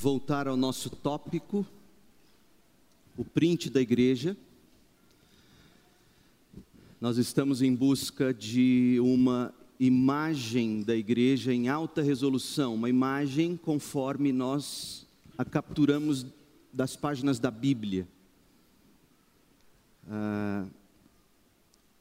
[0.00, 1.66] voltar ao nosso tópico,
[3.18, 4.34] o print da igreja.
[6.98, 14.32] Nós estamos em busca de uma imagem da igreja em alta resolução, uma imagem conforme
[14.32, 16.24] nós a capturamos
[16.72, 18.08] das páginas da Bíblia.
[20.08, 20.66] Ah,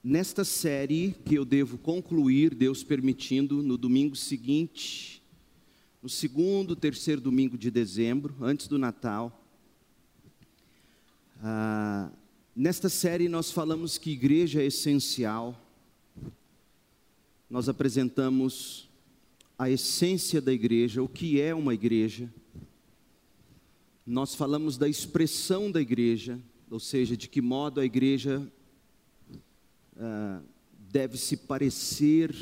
[0.02, 5.19] nesta série que eu devo concluir, Deus permitindo, no domingo seguinte,
[6.02, 9.46] no segundo, terceiro domingo de dezembro, antes do Natal.
[11.42, 12.10] Ah,
[12.56, 15.60] nesta série nós falamos que igreja é essencial.
[17.50, 18.88] Nós apresentamos
[19.58, 22.34] a essência da igreja, o que é uma igreja.
[24.06, 26.40] Nós falamos da expressão da igreja,
[26.72, 28.50] ou seja, de que modo a igreja
[29.98, 30.42] ah,
[30.90, 32.34] deve se parecer,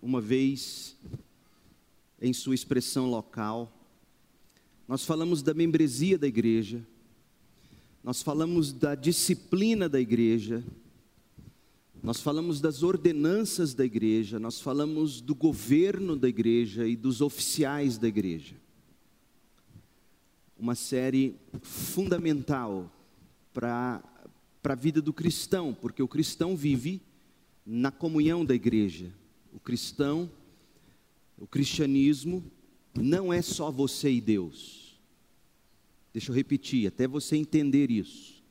[0.00, 0.96] uma vez
[2.20, 3.72] em sua expressão local.
[4.86, 6.86] Nós falamos da membresia da igreja,
[8.02, 10.62] nós falamos da disciplina da igreja,
[12.02, 17.96] nós falamos das ordenanças da igreja, nós falamos do governo da igreja e dos oficiais
[17.96, 18.56] da igreja.
[20.58, 22.92] Uma série fundamental
[23.54, 24.02] para
[24.62, 27.00] a vida do cristão, porque o cristão vive
[27.64, 29.10] na comunhão da igreja.
[29.50, 30.30] O cristão,
[31.38, 32.44] o cristianismo,
[32.94, 34.98] não é só você e Deus.
[36.12, 38.42] Deixa eu repetir, até você entender isso.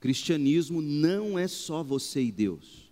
[0.00, 2.90] Cristianismo não é só você e Deus.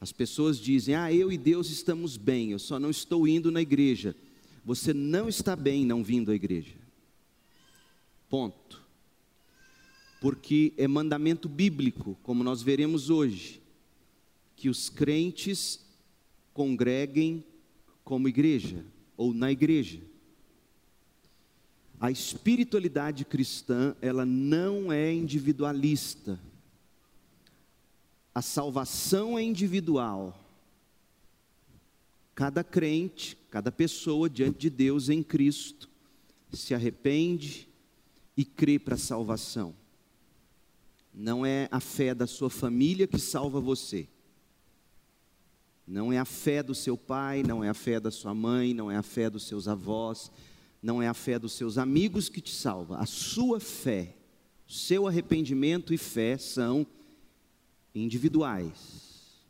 [0.00, 3.60] As pessoas dizem: Ah, eu e Deus estamos bem, eu só não estou indo na
[3.60, 4.16] igreja.
[4.64, 6.74] Você não está bem não vindo à igreja.
[8.28, 8.80] Ponto
[10.20, 13.60] porque é mandamento bíblico, como nós veremos hoje,
[14.54, 15.80] que os crentes
[16.52, 17.44] congreguem
[18.04, 18.84] como igreja
[19.16, 20.00] ou na igreja.
[22.00, 26.40] A espiritualidade cristã, ela não é individualista.
[28.34, 30.38] A salvação é individual.
[32.34, 35.90] Cada crente, cada pessoa diante de Deus em Cristo
[36.50, 37.68] se arrepende
[38.36, 39.74] e crê para a salvação.
[41.12, 44.08] Não é a fé da sua família que salva você.
[45.90, 48.88] Não é a fé do seu pai, não é a fé da sua mãe, não
[48.88, 50.30] é a fé dos seus avós,
[50.80, 52.98] não é a fé dos seus amigos que te salva.
[52.98, 54.14] A sua fé,
[54.68, 56.86] seu arrependimento e fé são
[57.92, 59.42] individuais.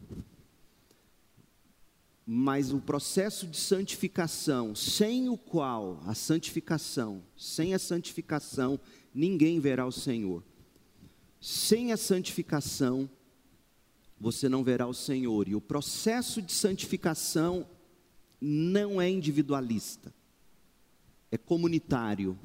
[2.25, 8.81] Mas o processo de santificação, sem o qual a santificação, sem a santificação,
[9.13, 10.43] ninguém verá o Senhor.
[11.39, 13.11] Sem a santificação,
[14.21, 15.49] você não verá o Senhor.
[15.49, 17.67] E o processo de santificação
[18.41, 20.13] não é individualista,
[21.31, 22.39] é comunitário.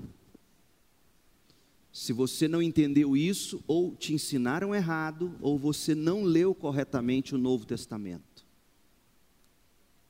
[1.92, 7.38] Se você não entendeu isso, ou te ensinaram errado, ou você não leu corretamente o
[7.38, 8.46] Novo Testamento,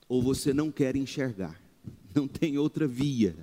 [0.08, 1.60] ou você não quer enxergar,
[2.14, 3.36] não tem outra via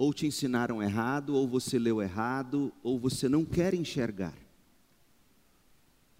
[0.00, 4.34] ou te ensinaram errado, ou você leu errado, ou você não quer enxergar.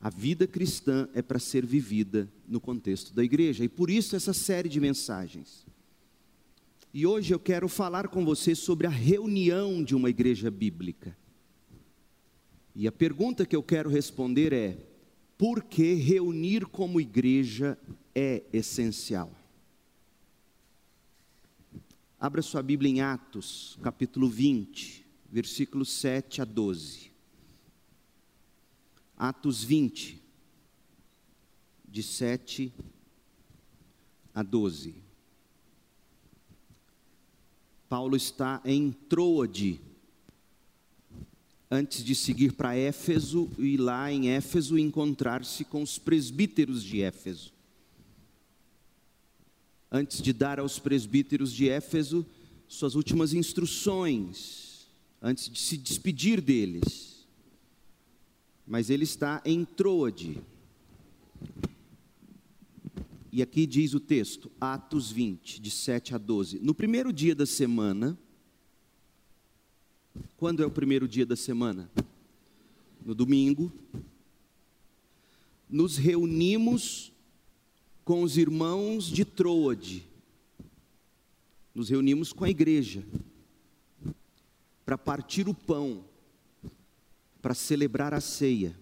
[0.01, 4.33] A vida cristã é para ser vivida no contexto da igreja, e por isso essa
[4.33, 5.67] série de mensagens.
[6.93, 11.17] E hoje eu quero falar com você sobre a reunião de uma igreja bíblica.
[12.75, 14.79] E a pergunta que eu quero responder é:
[15.37, 17.79] por que reunir como igreja
[18.15, 19.31] é essencial?
[22.19, 27.10] Abra sua Bíblia em Atos, capítulo 20, versículos 7 a 12.
[29.21, 30.19] Atos 20,
[31.87, 32.73] de 7
[34.35, 34.95] a 12.
[37.87, 39.81] Paulo está em Troade,
[41.71, 47.53] antes de seguir para Éfeso e lá em Éfeso encontrar-se com os presbíteros de Éfeso
[49.91, 52.25] antes de dar aos presbíteros de Éfeso
[52.69, 54.87] suas últimas instruções,
[55.21, 57.20] antes de se despedir deles.
[58.71, 60.41] Mas ele está em Troade.
[63.33, 66.61] E aqui diz o texto, Atos 20, de 7 a 12.
[66.61, 68.17] No primeiro dia da semana,
[70.37, 71.91] quando é o primeiro dia da semana?
[73.05, 73.73] No domingo,
[75.69, 77.13] nos reunimos
[78.05, 80.07] com os irmãos de Troade.
[81.75, 83.05] Nos reunimos com a igreja
[84.85, 86.05] para partir o pão,
[87.41, 88.77] para celebrar a ceia.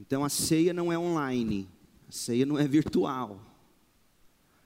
[0.00, 1.68] Então a ceia não é online,
[2.08, 3.40] a ceia não é virtual.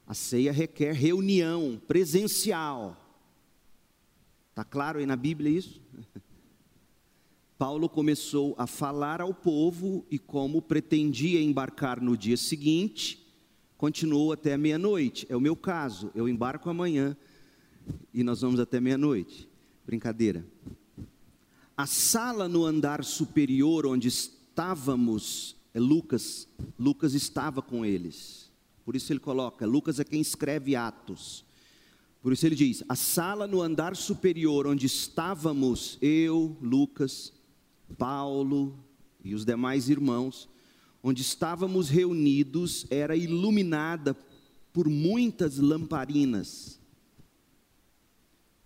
[0.07, 2.97] A ceia requer reunião presencial.
[4.51, 5.81] Está claro aí na Bíblia isso?
[7.57, 13.25] Paulo começou a falar ao povo e, como pretendia embarcar no dia seguinte,
[13.77, 15.27] continuou até meia-noite.
[15.29, 17.17] É o meu caso, eu embarco amanhã
[18.13, 19.49] e nós vamos até meia-noite.
[19.87, 20.45] Brincadeira.
[21.81, 26.47] A sala no andar superior onde estávamos, é Lucas,
[26.79, 28.51] Lucas estava com eles.
[28.85, 31.43] Por isso ele coloca, Lucas é quem escreve Atos.
[32.21, 37.33] Por isso ele diz: a sala no andar superior onde estávamos, eu, Lucas,
[37.97, 38.79] Paulo
[39.25, 40.51] e os demais irmãos,
[41.03, 44.15] onde estávamos reunidos, era iluminada
[44.71, 46.80] por muitas lamparinas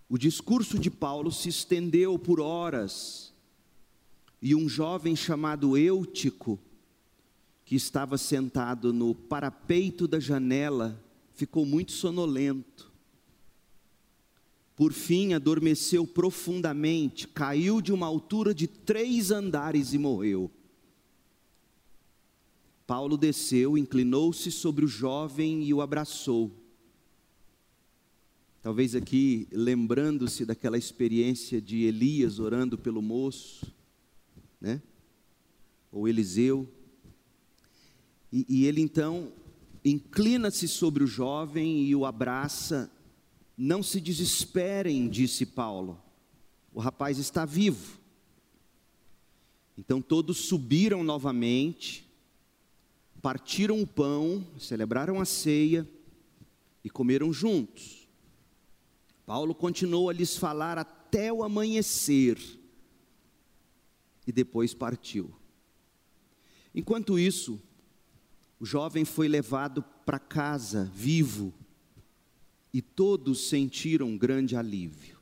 [0.08, 3.32] o discurso de Paulo se estendeu por horas,
[4.40, 6.58] e um jovem chamado Eutico,
[7.64, 11.02] que estava sentado no parapeito da janela,
[11.32, 12.92] ficou muito sonolento.
[14.76, 20.50] Por fim, adormeceu profundamente, caiu de uma altura de três andares e morreu.
[22.86, 26.50] Paulo desceu, inclinou-se sobre o jovem e o abraçou.
[28.64, 33.70] Talvez aqui lembrando-se daquela experiência de Elias orando pelo moço,
[34.58, 34.80] né?
[35.92, 36.66] Ou Eliseu.
[38.32, 39.30] E, e ele então
[39.84, 42.90] inclina-se sobre o jovem e o abraça.
[43.54, 46.02] Não se desesperem, disse Paulo.
[46.72, 48.00] O rapaz está vivo.
[49.76, 52.10] Então todos subiram novamente,
[53.20, 55.86] partiram o pão, celebraram a ceia
[56.82, 57.93] e comeram juntos.
[59.26, 62.38] Paulo continuou a lhes falar até o amanhecer
[64.26, 65.34] e depois partiu.
[66.74, 67.60] Enquanto isso,
[68.58, 71.52] o jovem foi levado para casa vivo
[72.72, 75.18] e todos sentiram um grande alívio.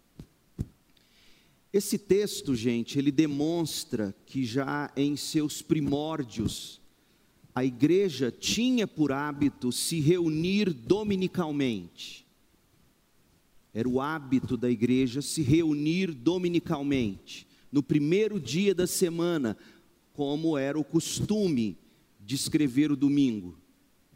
[1.73, 6.81] Esse texto, gente, ele demonstra que já em seus primórdios
[7.55, 12.27] a igreja tinha por hábito se reunir dominicalmente.
[13.75, 19.57] Era o hábito da igreja se reunir dominicalmente, no primeiro dia da semana,
[20.13, 21.79] como era o costume
[22.21, 23.59] de escrever o domingo,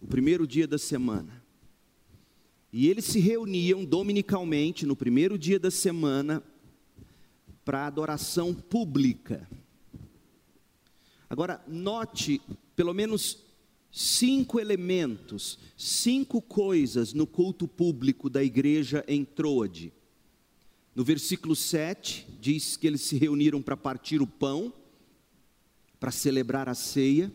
[0.01, 1.43] o primeiro dia da semana.
[2.71, 6.43] E eles se reuniam dominicalmente no primeiro dia da semana
[7.65, 9.49] para adoração pública.
[11.29, 12.41] Agora, note
[12.77, 13.46] pelo menos
[13.91, 19.93] cinco elementos, cinco coisas no culto público da igreja em Troade.
[20.95, 24.73] No versículo 7, diz que eles se reuniram para partir o pão,
[26.01, 27.33] para celebrar a ceia.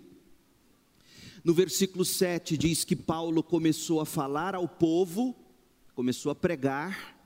[1.44, 5.36] No versículo 7 diz que Paulo começou a falar ao povo,
[5.96, 7.18] começou a pregar.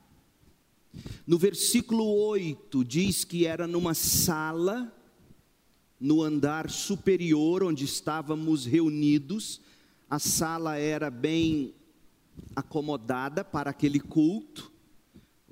[1.28, 4.95] No versículo 8 diz que era numa sala
[6.00, 9.62] no andar superior onde estávamos reunidos.
[10.10, 11.74] A sala era bem
[12.56, 14.72] acomodada para aquele culto.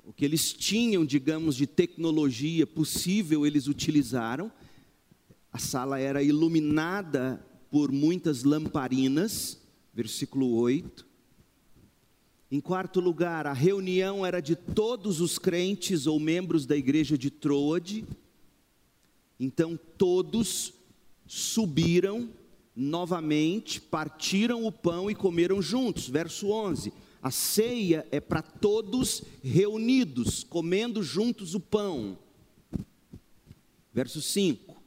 [0.04, 4.52] O que eles tinham, digamos, de tecnologia possível, eles utilizaram.
[5.52, 9.58] A sala era iluminada por muitas lamparinas,
[9.92, 11.06] versículo 8.
[12.50, 17.30] Em quarto lugar, a reunião era de todos os crentes ou membros da igreja de
[17.30, 18.04] Troade,
[19.38, 20.72] então todos
[21.26, 22.30] subiram
[22.74, 26.08] novamente, partiram o pão e comeram juntos.
[26.08, 26.92] Verso 11.
[27.22, 32.18] A ceia é para todos reunidos, comendo juntos o pão.
[33.92, 34.82] Verso 5.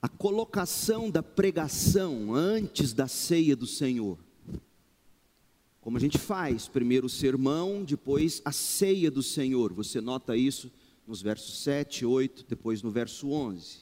[0.00, 4.18] A colocação da pregação antes da ceia do Senhor.
[5.80, 9.72] Como a gente faz, primeiro o sermão, depois a ceia do Senhor.
[9.72, 10.70] Você nota isso
[11.06, 13.78] nos versos 7, 8, depois no verso 11.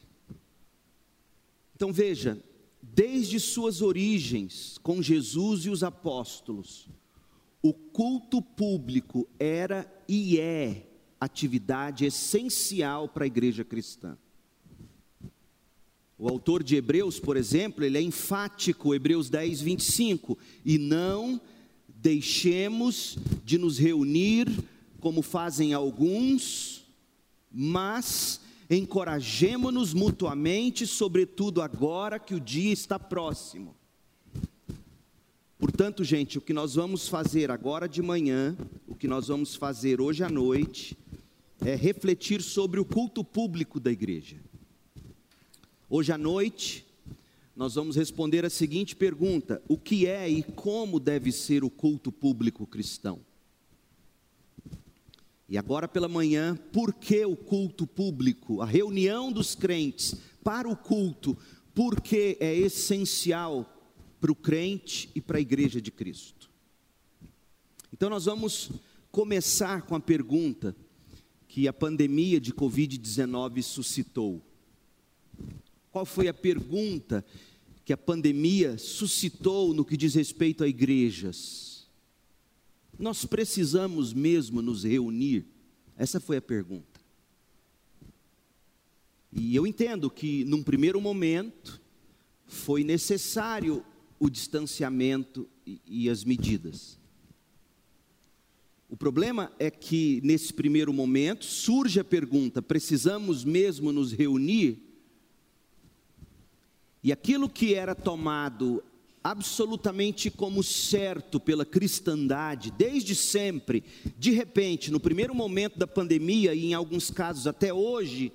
[1.74, 2.42] Então veja,
[2.80, 6.88] desde suas origens com Jesus e os apóstolos,
[7.62, 10.88] o culto público era e é
[11.20, 14.18] atividade essencial para a igreja cristã.
[16.18, 21.40] O autor de Hebreus, por exemplo, ele é enfático, Hebreus 10, 25, e não
[21.88, 24.48] deixemos de nos reunir
[25.00, 26.61] como fazem alguns,
[27.52, 28.40] mas
[28.70, 33.76] encorajemo-nos mutuamente, sobretudo agora que o dia está próximo.
[35.58, 38.56] Portanto, gente, o que nós vamos fazer agora de manhã,
[38.86, 40.96] o que nós vamos fazer hoje à noite,
[41.60, 44.36] é refletir sobre o culto público da igreja.
[45.88, 46.84] Hoje à noite,
[47.54, 52.10] nós vamos responder a seguinte pergunta: o que é e como deve ser o culto
[52.10, 53.20] público cristão?
[55.52, 60.74] E agora pela manhã, por que o culto público, a reunião dos crentes para o
[60.74, 61.36] culto,
[61.74, 63.70] porque é essencial
[64.18, 66.50] para o crente e para a igreja de Cristo?
[67.92, 68.70] Então nós vamos
[69.10, 70.74] começar com a pergunta
[71.46, 74.40] que a pandemia de Covid-19 suscitou.
[75.90, 77.22] Qual foi a pergunta
[77.84, 81.71] que a pandemia suscitou no que diz respeito a igrejas?
[82.98, 85.44] Nós precisamos mesmo nos reunir?
[85.96, 87.00] Essa foi a pergunta.
[89.32, 91.80] E eu entendo que, num primeiro momento,
[92.46, 93.84] foi necessário
[94.18, 96.98] o distanciamento e, e as medidas.
[98.90, 104.78] O problema é que, nesse primeiro momento, surge a pergunta: precisamos mesmo nos reunir?
[107.02, 108.84] E aquilo que era tomado
[109.22, 113.84] absolutamente como certo pela cristandade, desde sempre,
[114.18, 118.32] de repente, no primeiro momento da pandemia e em alguns casos até hoje,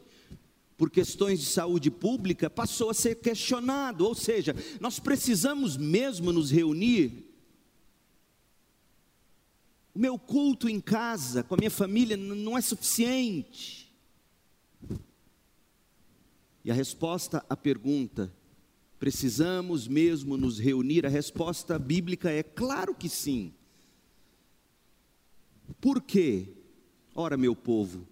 [0.78, 6.52] por questões de saúde pública, passou a ser questionado, ou seja, nós precisamos mesmo nos
[6.52, 7.26] reunir.
[9.94, 13.92] O meu culto em casa, com a minha família, não é suficiente.
[16.64, 18.32] E a resposta à pergunta
[19.00, 21.06] Precisamos mesmo nos reunir?
[21.06, 23.54] A resposta bíblica é claro que sim.
[25.80, 26.50] Por quê?
[27.14, 28.08] Ora, meu povo,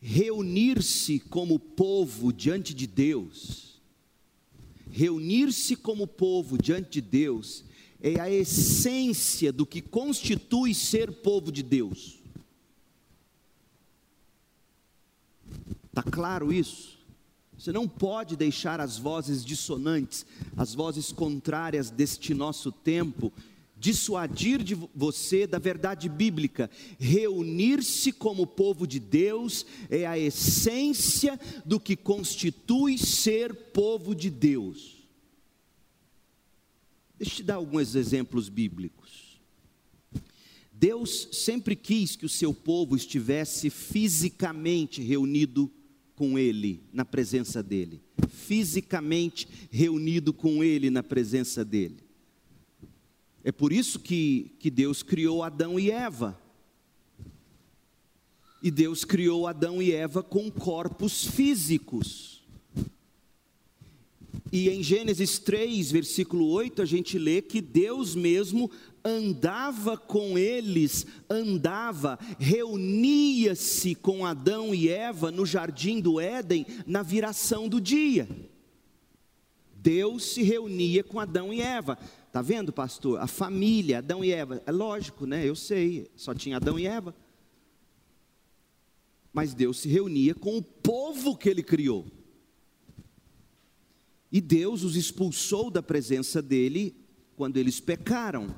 [0.00, 3.80] reunir-se como povo diante de Deus,
[4.90, 7.64] reunir-se como povo diante de Deus,
[8.00, 12.18] é a essência do que constitui ser povo de Deus.
[15.86, 16.93] Está claro isso?
[17.64, 23.32] Você não pode deixar as vozes dissonantes, as vozes contrárias deste nosso tempo,
[23.74, 26.70] dissuadir de você da verdade bíblica.
[26.98, 34.98] Reunir-se como povo de Deus é a essência do que constitui ser povo de Deus.
[37.18, 39.40] Deixa eu te dar alguns exemplos bíblicos.
[40.70, 45.72] Deus sempre quis que o seu povo estivesse fisicamente reunido
[46.14, 52.04] com Ele, na presença dEle, fisicamente reunido com Ele na presença dEle.
[53.42, 56.40] É por isso que, que Deus criou Adão e Eva.
[58.62, 62.33] E Deus criou Adão e Eva com corpos físicos.
[64.54, 68.70] E em Gênesis 3, versículo 8, a gente lê que Deus mesmo
[69.04, 77.68] andava com eles, andava, reunia-se com Adão e Eva no jardim do Éden na viração
[77.68, 78.28] do dia.
[79.74, 81.98] Deus se reunia com Adão e Eva.
[82.30, 83.18] Tá vendo, pastor?
[83.18, 84.62] A família, Adão e Eva.
[84.64, 85.44] É lógico, né?
[85.44, 87.12] Eu sei, só tinha Adão e Eva.
[89.32, 92.06] Mas Deus se reunia com o povo que ele criou.
[94.34, 96.96] E Deus os expulsou da presença dele
[97.36, 98.52] quando eles pecaram.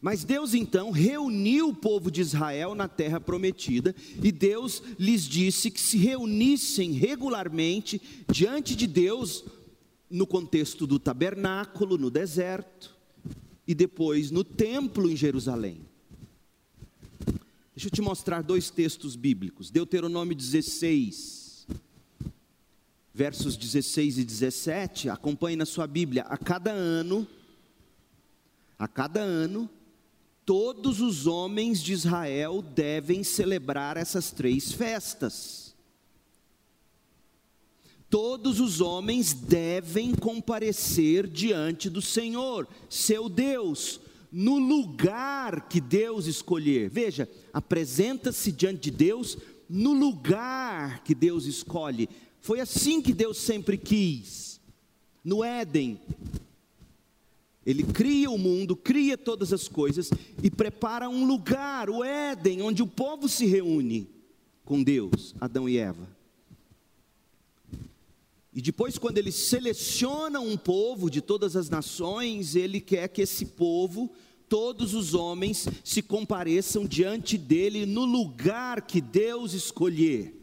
[0.00, 5.68] Mas Deus então reuniu o povo de Israel na terra prometida, e Deus lhes disse
[5.68, 8.00] que se reunissem regularmente
[8.32, 9.44] diante de Deus,
[10.08, 12.96] no contexto do tabernáculo, no deserto,
[13.66, 15.80] e depois no templo em Jerusalém.
[17.74, 19.72] Deixa eu te mostrar dois textos bíblicos.
[19.72, 21.37] Deuteronômio 16,
[23.18, 25.08] versos 16 e 17.
[25.08, 26.22] Acompanhe na sua Bíblia.
[26.28, 27.26] A cada ano,
[28.78, 29.68] a cada ano,
[30.46, 35.74] todos os homens de Israel devem celebrar essas três festas.
[38.08, 46.88] Todos os homens devem comparecer diante do Senhor, seu Deus, no lugar que Deus escolher.
[46.88, 49.36] Veja, apresenta-se diante de Deus
[49.68, 52.08] no lugar que Deus escolhe.
[52.48, 54.58] Foi assim que Deus sempre quis.
[55.22, 56.00] No Éden,
[57.66, 60.08] ele cria o mundo, cria todas as coisas
[60.42, 64.08] e prepara um lugar, o Éden, onde o povo se reúne
[64.64, 66.08] com Deus, Adão e Eva.
[68.54, 73.44] E depois, quando ele seleciona um povo de todas as nações, ele quer que esse
[73.44, 74.10] povo,
[74.48, 80.37] todos os homens, se compareçam diante dele no lugar que Deus escolher.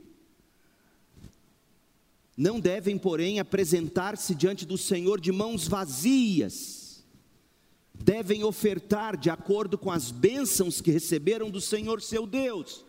[2.38, 6.86] Não devem, porém, apresentar-se diante do Senhor de mãos vazias
[8.04, 12.84] devem ofertar de acordo com as bênçãos que receberam do Senhor seu Deus.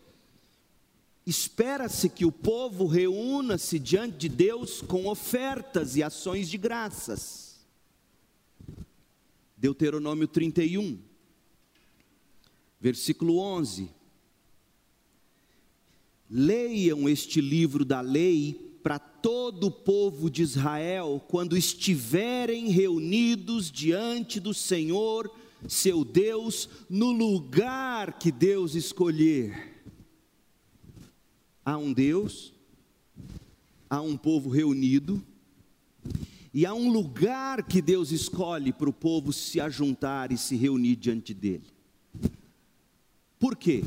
[1.25, 7.67] espera-se que o povo reúna-se diante de Deus com ofertas e ações de graças.
[9.57, 11.01] Deuteronômio 31,
[12.81, 13.91] versículo 11.
[16.31, 24.39] Leiam este livro da lei para todo o povo de Israel quando estiverem reunidos diante
[24.39, 25.29] do Senhor,
[25.67, 29.83] seu Deus, no lugar que Deus escolher.
[31.65, 32.53] Há um Deus,
[33.91, 35.21] há um povo reunido,
[36.55, 40.95] e há um lugar que Deus escolhe para o povo se ajuntar e se reunir
[40.95, 41.67] diante dele.
[43.37, 43.83] Por quê?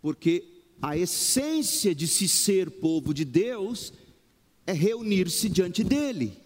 [0.00, 0.51] Porque
[0.82, 3.92] a essência de se ser povo de Deus
[4.66, 6.36] é reunir-se diante dele.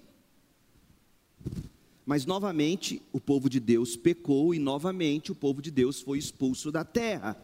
[2.04, 6.70] Mas novamente o povo de Deus pecou e novamente o povo de Deus foi expulso
[6.70, 7.34] da terra.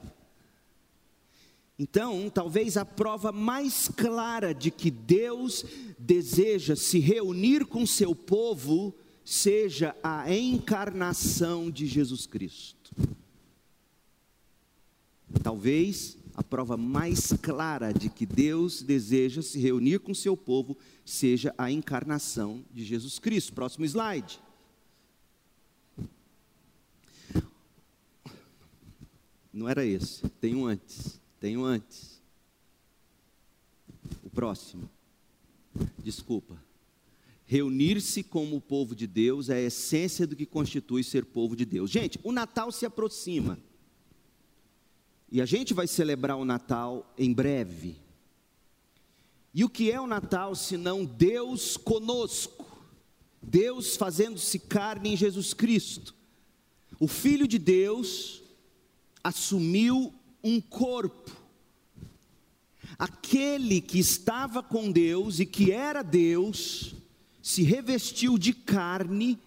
[1.79, 5.65] Então, talvez a prova mais clara de que Deus
[5.99, 8.95] deseja se reunir com seu povo
[9.25, 12.95] seja a encarnação de Jesus Cristo.
[15.43, 21.55] Talvez a prova mais clara de que Deus deseja se reunir com seu povo seja
[21.57, 23.53] a encarnação de Jesus Cristo.
[23.53, 24.41] Próximo slide.
[29.53, 31.21] Não era esse, tem um antes.
[31.39, 32.21] Tem um antes.
[34.25, 34.91] O próximo.
[36.03, 36.61] Desculpa.
[37.47, 41.65] Reunir-se como o povo de Deus é a essência do que constitui ser povo de
[41.65, 41.91] Deus.
[41.91, 43.59] Gente, o Natal se aproxima.
[45.33, 47.97] E a gente vai celebrar o Natal em breve.
[49.55, 52.67] E o que é o Natal se não Deus conosco?
[53.41, 56.15] Deus fazendo-se carne em Jesus Cristo.
[57.01, 58.43] O Filho de Deus
[59.25, 60.13] assumiu
[60.45, 61.35] um corpo.
[62.99, 66.95] Aquele que estava com Deus e que era Deus,
[67.43, 69.39] se revestiu de carne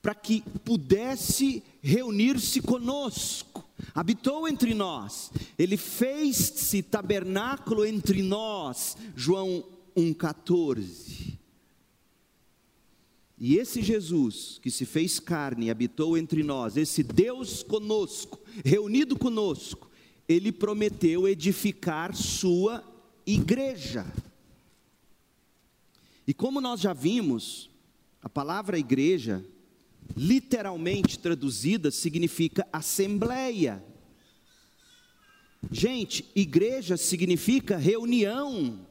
[0.00, 3.53] para que pudesse reunir-se conosco
[3.94, 8.96] habitou entre nós, ele fez-se tabernáculo entre nós.
[9.14, 9.64] João
[9.96, 11.38] 1,14.
[13.38, 19.16] E esse Jesus que se fez carne e habitou entre nós, esse Deus conosco, reunido
[19.16, 19.90] conosco,
[20.28, 22.82] ele prometeu edificar sua
[23.26, 24.06] igreja.
[26.26, 27.70] E como nós já vimos,
[28.22, 29.44] a palavra igreja
[30.16, 33.82] literalmente traduzida, significa assembleia.
[35.70, 38.86] Gente, igreja significa reunião,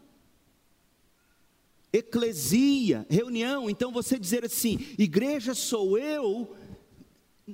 [1.92, 3.70] eclesia, reunião.
[3.70, 6.56] Então você dizer assim, igreja sou eu,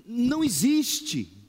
[0.05, 1.39] não existe.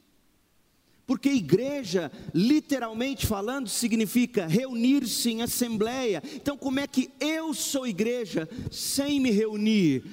[1.07, 6.23] Porque igreja, literalmente falando, significa reunir-se em assembleia.
[6.37, 10.05] Então, como é que eu sou igreja sem me reunir?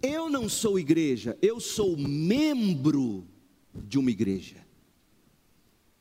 [0.00, 3.26] Eu não sou igreja, eu sou membro
[3.74, 4.67] de uma igreja.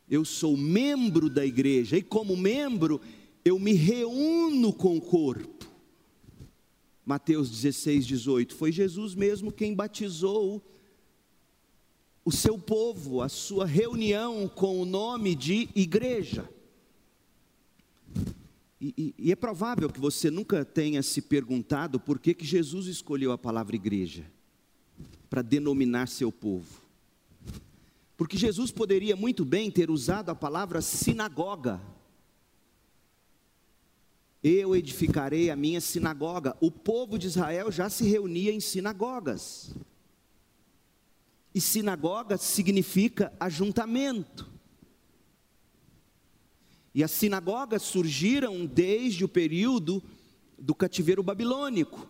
[0.09, 3.01] Eu sou membro da igreja e, como membro,
[3.43, 5.65] eu me reúno com o corpo.
[7.05, 8.55] Mateus 16, 18.
[8.55, 10.61] Foi Jesus mesmo quem batizou
[12.23, 16.49] o seu povo, a sua reunião com o nome de igreja.
[18.79, 22.87] E, e, e, é provável que você nunca tenha se perguntado por que, que Jesus
[22.87, 24.25] escolheu a palavra igreja
[25.29, 26.86] para denominar seu povo.
[28.17, 31.79] Porque Jesus poderia muito bem ter usado a palavra sinagoga.
[34.43, 36.57] Eu edificarei a minha sinagoga.
[36.59, 39.75] O povo de Israel já se reunia em sinagogas.
[41.53, 44.49] E sinagoga significa ajuntamento.
[46.93, 50.01] E as sinagogas surgiram desde o período
[50.57, 52.09] do cativeiro babilônico.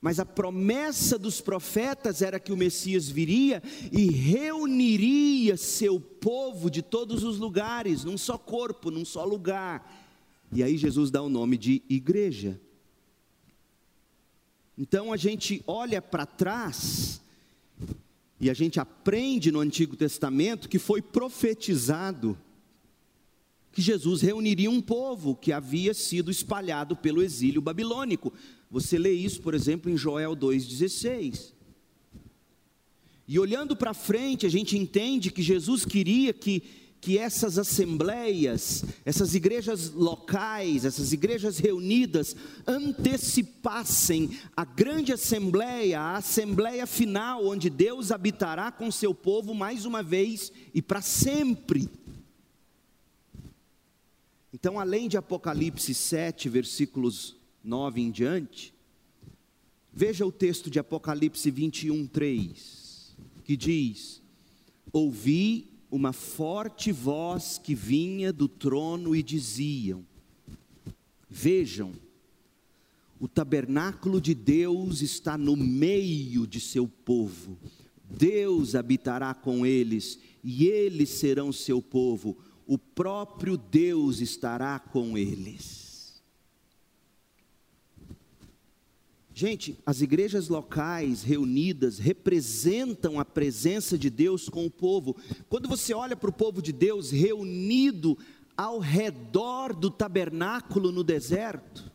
[0.00, 6.80] Mas a promessa dos profetas era que o Messias viria e reuniria seu povo de
[6.80, 10.08] todos os lugares, num só corpo, num só lugar.
[10.52, 12.58] E aí Jesus dá o nome de igreja.
[14.76, 17.20] Então a gente olha para trás
[18.40, 22.38] e a gente aprende no Antigo Testamento que foi profetizado
[23.72, 28.32] que Jesus reuniria um povo que havia sido espalhado pelo exílio babilônico.
[28.70, 31.52] Você lê isso, por exemplo, em Joel 2,16.
[33.28, 36.64] E olhando para frente, a gente entende que Jesus queria que,
[37.00, 42.34] que essas assembleias, essas igrejas locais, essas igrejas reunidas,
[42.66, 50.02] antecipassem a grande assembleia, a assembleia final, onde Deus habitará com seu povo mais uma
[50.02, 51.88] vez e para sempre.
[54.52, 58.74] Então, além de Apocalipse 7, versículos 9 em diante,
[59.92, 64.20] veja o texto de Apocalipse 21, 3, que diz:
[64.92, 70.04] Ouvi uma forte voz que vinha do trono e diziam:
[71.28, 71.92] Vejam,
[73.20, 77.58] o tabernáculo de Deus está no meio de seu povo.
[78.10, 82.36] Deus habitará com eles e eles serão seu povo.
[82.70, 86.22] O próprio Deus estará com eles.
[89.34, 95.16] Gente, as igrejas locais reunidas representam a presença de Deus com o povo.
[95.48, 98.16] Quando você olha para o povo de Deus reunido
[98.56, 101.90] ao redor do tabernáculo no deserto,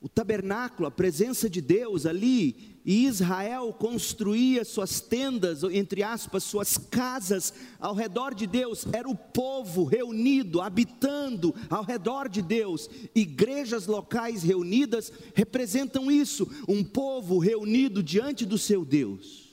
[0.00, 6.76] o tabernáculo, a presença de Deus ali, e Israel construía suas tendas, entre aspas, suas
[6.76, 12.90] casas ao redor de Deus, era o povo reunido, habitando ao redor de Deus.
[13.14, 19.44] Igrejas locais reunidas representam isso, um povo reunido diante do seu Deus.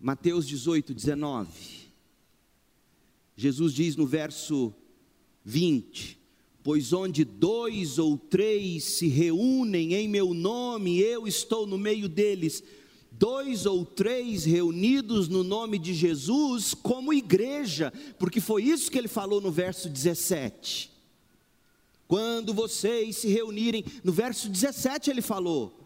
[0.00, 1.92] Mateus 18, 19.
[3.36, 4.74] Jesus diz no verso
[5.44, 6.21] 20:
[6.62, 12.62] Pois onde dois ou três se reúnem em meu nome, eu estou no meio deles.
[13.10, 19.08] Dois ou três reunidos no nome de Jesus, como igreja, porque foi isso que ele
[19.08, 20.90] falou no verso 17.
[22.06, 25.81] Quando vocês se reunirem, no verso 17 ele falou: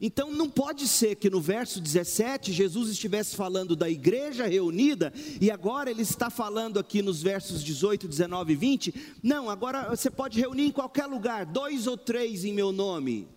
[0.00, 5.50] então não pode ser que no verso 17 Jesus estivesse falando da igreja reunida e
[5.50, 8.94] agora ele está falando aqui nos versos 18, 19 e 20.
[9.22, 13.28] Não, agora você pode reunir em qualquer lugar, dois ou três em meu nome.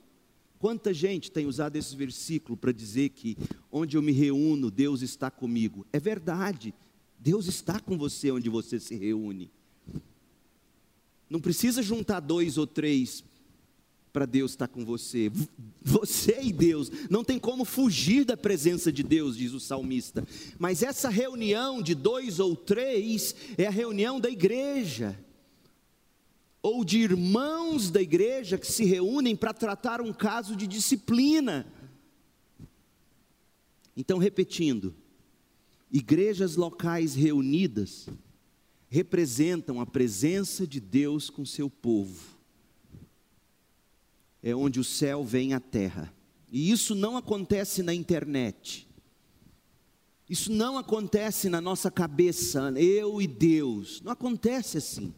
[0.58, 3.38] Quanta gente tem usado esse versículo para dizer que
[3.70, 5.86] onde eu me reúno, Deus está comigo.
[5.92, 6.74] É verdade,
[7.20, 9.52] Deus está com você onde você se reúne.
[11.30, 13.22] Não precisa juntar dois ou três
[14.14, 15.32] para Deus estar com você.
[15.82, 20.26] Você e Deus, não tem como fugir da presença de Deus, diz o salmista.
[20.60, 25.20] Mas essa reunião de dois ou três é a reunião da igreja,
[26.62, 31.66] ou de irmãos da igreja que se reúnem para tratar um caso de disciplina.
[33.98, 34.96] Então, repetindo,
[35.92, 38.08] igrejas locais reunidas
[38.90, 42.33] representam a presença de Deus com seu povo
[44.44, 46.14] é onde o céu vem à terra.
[46.52, 48.86] E isso não acontece na internet.
[50.30, 54.02] Isso não acontece na nossa cabeça, eu e Deus.
[54.02, 55.14] Não acontece assim.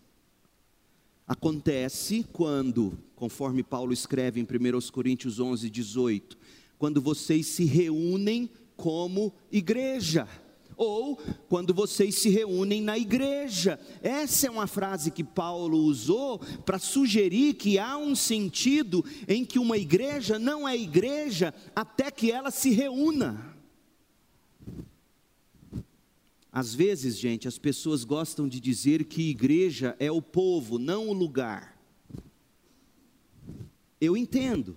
[1.27, 6.37] Acontece quando, conforme Paulo escreve em 1 Coríntios 11, 18,
[6.77, 10.27] quando vocês se reúnem como igreja
[10.77, 11.17] ou
[11.49, 13.79] quando vocês se reúnem na igreja.
[14.01, 19.59] Essa é uma frase que Paulo usou para sugerir que há um sentido em que
[19.59, 23.55] uma igreja não é igreja até que ela se reúna.
[26.51, 31.13] Às vezes, gente, as pessoas gostam de dizer que igreja é o povo, não o
[31.13, 31.77] lugar.
[33.99, 34.73] Eu entendo,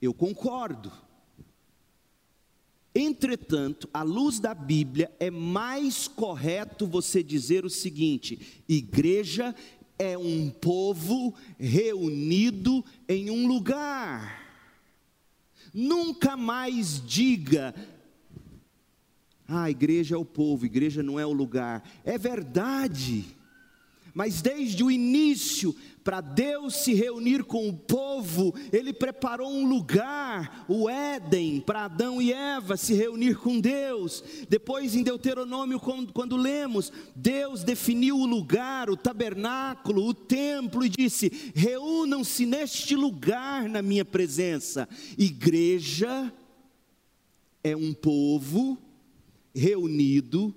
[0.00, 1.03] eu concordo.
[2.94, 9.54] Entretanto, à luz da Bíblia, é mais correto você dizer o seguinte: igreja
[9.98, 14.42] é um povo reunido em um lugar.
[15.72, 17.74] Nunca mais diga,
[19.48, 21.82] ah, a igreja é o povo, igreja não é o lugar.
[22.04, 23.24] É verdade,
[24.14, 25.74] mas desde o início,
[26.04, 32.22] para Deus se reunir com o povo, Ele preparou um lugar, o Éden, para Adão
[32.22, 34.22] e Eva se reunir com Deus.
[34.48, 40.88] Depois, em Deuteronômio, quando, quando lemos, Deus definiu o lugar, o tabernáculo, o templo, e
[40.88, 44.88] disse: reúnam-se neste lugar na minha presença.
[45.18, 46.32] Igreja
[47.64, 48.78] é um povo
[49.52, 50.54] reunido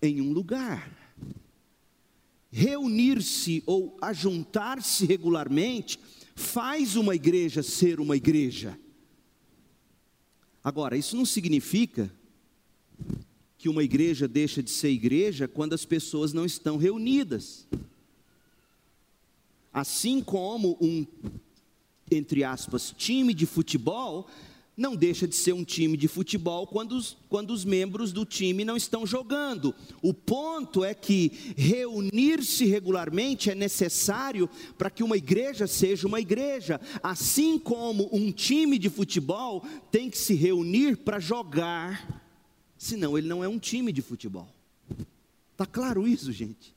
[0.00, 1.01] em um lugar
[2.52, 5.98] reunir-se ou ajuntar-se regularmente
[6.36, 8.78] faz uma igreja ser uma igreja.
[10.62, 12.12] Agora, isso não significa
[13.56, 17.66] que uma igreja deixa de ser igreja quando as pessoas não estão reunidas.
[19.72, 21.06] Assim como um,
[22.10, 24.28] entre aspas, time de futebol
[24.76, 28.64] não deixa de ser um time de futebol quando os, quando os membros do time
[28.64, 29.74] não estão jogando.
[30.00, 36.80] O ponto é que reunir-se regularmente é necessário para que uma igreja seja uma igreja,
[37.02, 42.22] assim como um time de futebol tem que se reunir para jogar,
[42.78, 44.48] senão ele não é um time de futebol.
[45.52, 46.74] Está claro isso, gente?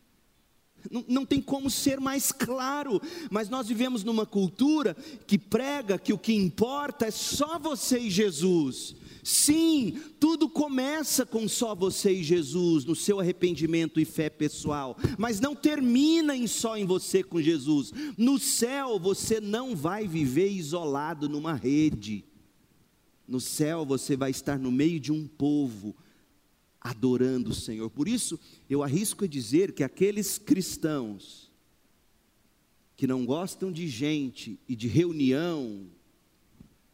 [0.89, 4.95] Não, não, tem como ser mais claro, mas nós vivemos numa cultura
[5.25, 8.95] que prega que o que importa é só você e Jesus.
[9.23, 15.39] Sim, tudo começa com só você e Jesus, no seu arrependimento e fé pessoal, mas
[15.39, 17.91] não termina em só em você com Jesus.
[18.15, 22.23] No céu você não vai viver isolado numa rede.
[23.27, 25.95] No céu você vai estar no meio de um povo
[26.85, 27.89] adorando o Senhor.
[27.89, 31.51] Por isso, eu arrisco a dizer que aqueles cristãos
[32.95, 35.87] que não gostam de gente e de reunião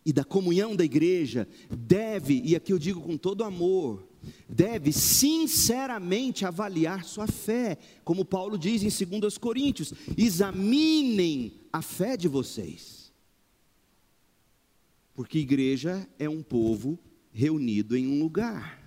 [0.06, 4.08] e da comunhão da igreja, deve, e aqui eu digo com todo amor,
[4.48, 12.30] deve sinceramente avaliar sua fé, como Paulo diz em 2 Coríntios: examinem a fé de
[12.30, 13.12] vocês,
[15.14, 16.98] porque igreja é um povo
[17.34, 18.81] reunido em um lugar.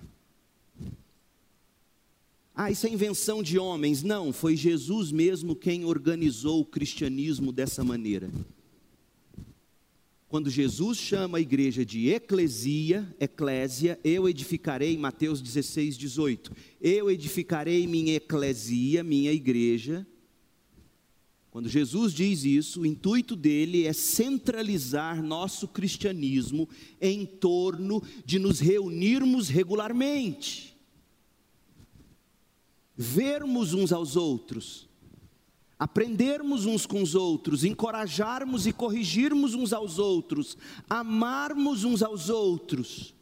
[2.57, 4.01] Ah, isso é invenção de homens.
[4.01, 8.31] Não, foi Jesus mesmo quem organizou o cristianismo dessa maneira.
[10.29, 16.51] Quando Jesus chama a igreja de eclesia, eclésia, eu edificarei, Mateus 16, 18.
[16.79, 20.07] Eu edificarei minha eclesia, minha igreja.
[21.51, 26.69] Quando Jesus diz isso, o intuito dele é centralizar nosso cristianismo
[27.01, 30.74] em torno de nos reunirmos regularmente,
[32.97, 34.87] vermos uns aos outros,
[35.77, 40.57] aprendermos uns com os outros, encorajarmos e corrigirmos uns aos outros,
[40.89, 43.13] amarmos uns aos outros.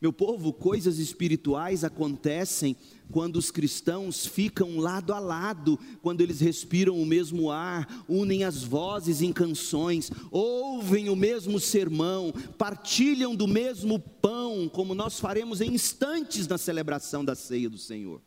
[0.00, 2.76] Meu povo, coisas espirituais acontecem
[3.10, 8.62] quando os cristãos ficam lado a lado, quando eles respiram o mesmo ar, unem as
[8.62, 15.74] vozes em canções, ouvem o mesmo sermão, partilham do mesmo pão, como nós faremos em
[15.74, 18.20] instantes na celebração da ceia do Senhor.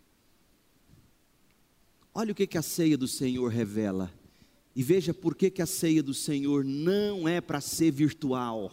[2.14, 4.12] Olha o que, que a ceia do Senhor revela.
[4.76, 8.72] E veja por que, que a ceia do Senhor não é para ser virtual.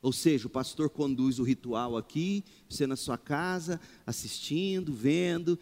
[0.00, 5.58] Ou seja, o pastor conduz o ritual aqui, você na sua casa, assistindo, vendo,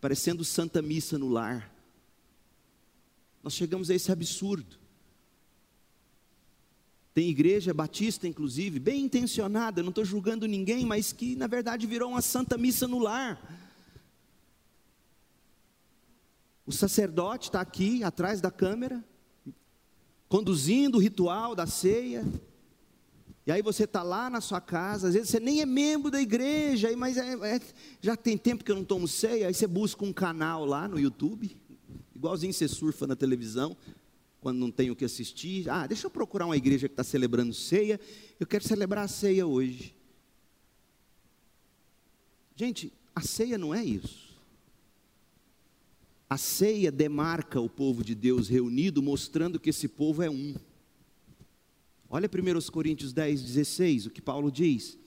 [0.00, 1.74] parecendo Santa Missa no lar.
[3.42, 4.76] Nós chegamos a esse absurdo.
[7.14, 12.10] Tem igreja batista, inclusive, bem intencionada, não estou julgando ninguém, mas que na verdade virou
[12.10, 13.67] uma Santa Missa no lar
[16.68, 19.02] O sacerdote está aqui atrás da câmera,
[20.28, 22.22] conduzindo o ritual da ceia.
[23.46, 26.20] E aí você está lá na sua casa, às vezes você nem é membro da
[26.20, 27.60] igreja, mas é, é,
[28.02, 31.00] já tem tempo que eu não tomo ceia, aí você busca um canal lá no
[31.00, 31.56] YouTube,
[32.14, 33.74] igualzinho você surfa na televisão,
[34.38, 35.70] quando não tem o que assistir.
[35.70, 37.98] Ah, deixa eu procurar uma igreja que está celebrando ceia,
[38.38, 39.96] eu quero celebrar a ceia hoje.
[42.54, 44.27] Gente, a ceia não é isso.
[46.30, 50.54] A ceia demarca o povo de Deus reunido, mostrando que esse povo é um.
[52.10, 54.98] Olha 1 Coríntios 10, 16, o que Paulo diz.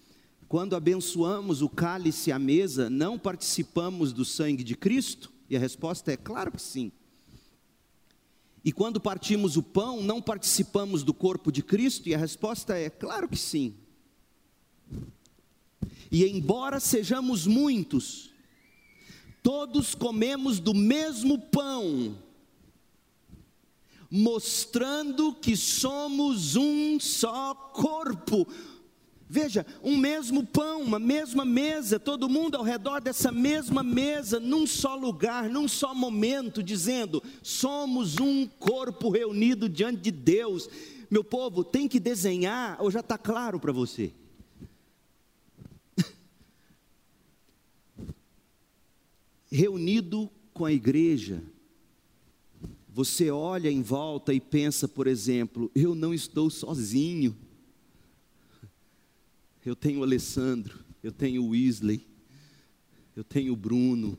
[0.48, 5.32] Quando abençoamos o cálice à mesa, não participamos do sangue de Cristo?
[5.48, 6.92] E a resposta é claro que sim.
[8.66, 12.10] E quando partimos o pão, não participamos do corpo de Cristo?
[12.10, 13.76] E a resposta é claro que sim.
[16.12, 18.31] E embora sejamos muitos,
[19.44, 22.16] todos comemos do mesmo pão,
[24.10, 28.48] mostrando que somos um só corpo.
[29.28, 34.68] Veja, um mesmo pão, uma mesma mesa, todo mundo ao redor dessa mesma mesa, num
[34.68, 40.70] só lugar, num só momento, dizendo: somos um corpo reunido diante de Deus.
[41.10, 44.14] Meu povo, tem que desenhar, ou já está claro para você?
[49.52, 51.44] Reunido com a igreja,
[52.88, 57.36] você olha em volta e pensa, por exemplo, eu não estou sozinho.
[59.66, 62.06] Eu tenho o Alessandro, eu tenho o Weasley,
[63.16, 64.18] eu tenho o Bruno,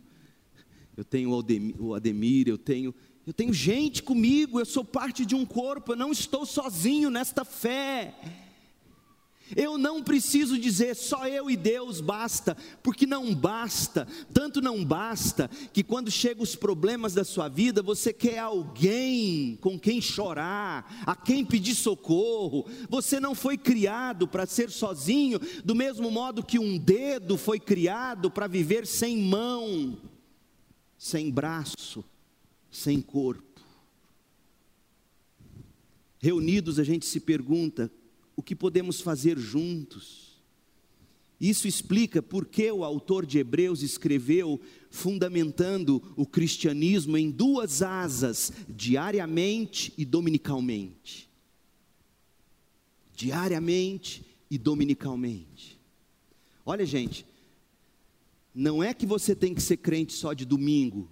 [0.97, 1.31] eu tenho
[1.79, 2.95] o Ademir, eu tenho,
[3.27, 7.45] eu tenho gente comigo, eu sou parte de um corpo, eu não estou sozinho nesta
[7.45, 8.15] fé.
[9.55, 15.49] Eu não preciso dizer só eu e Deus basta, porque não basta, tanto não basta
[15.73, 21.15] que quando chegam os problemas da sua vida, você quer alguém com quem chorar, a
[21.15, 22.67] quem pedir socorro.
[22.89, 28.31] Você não foi criado para ser sozinho, do mesmo modo que um dedo foi criado
[28.31, 29.99] para viver sem mão,
[30.97, 32.05] sem braço,
[32.71, 33.61] sem corpo.
[36.19, 37.91] Reunidos a gente se pergunta:
[38.37, 40.33] o que podemos fazer juntos.
[41.41, 48.53] Isso explica por que o autor de Hebreus escreveu fundamentando o cristianismo em duas asas,
[48.69, 51.29] diariamente e dominicalmente.
[53.13, 55.81] Diariamente e dominicalmente.
[56.65, 57.27] Olha, gente,
[58.55, 61.11] não é que você tem que ser crente só de domingo.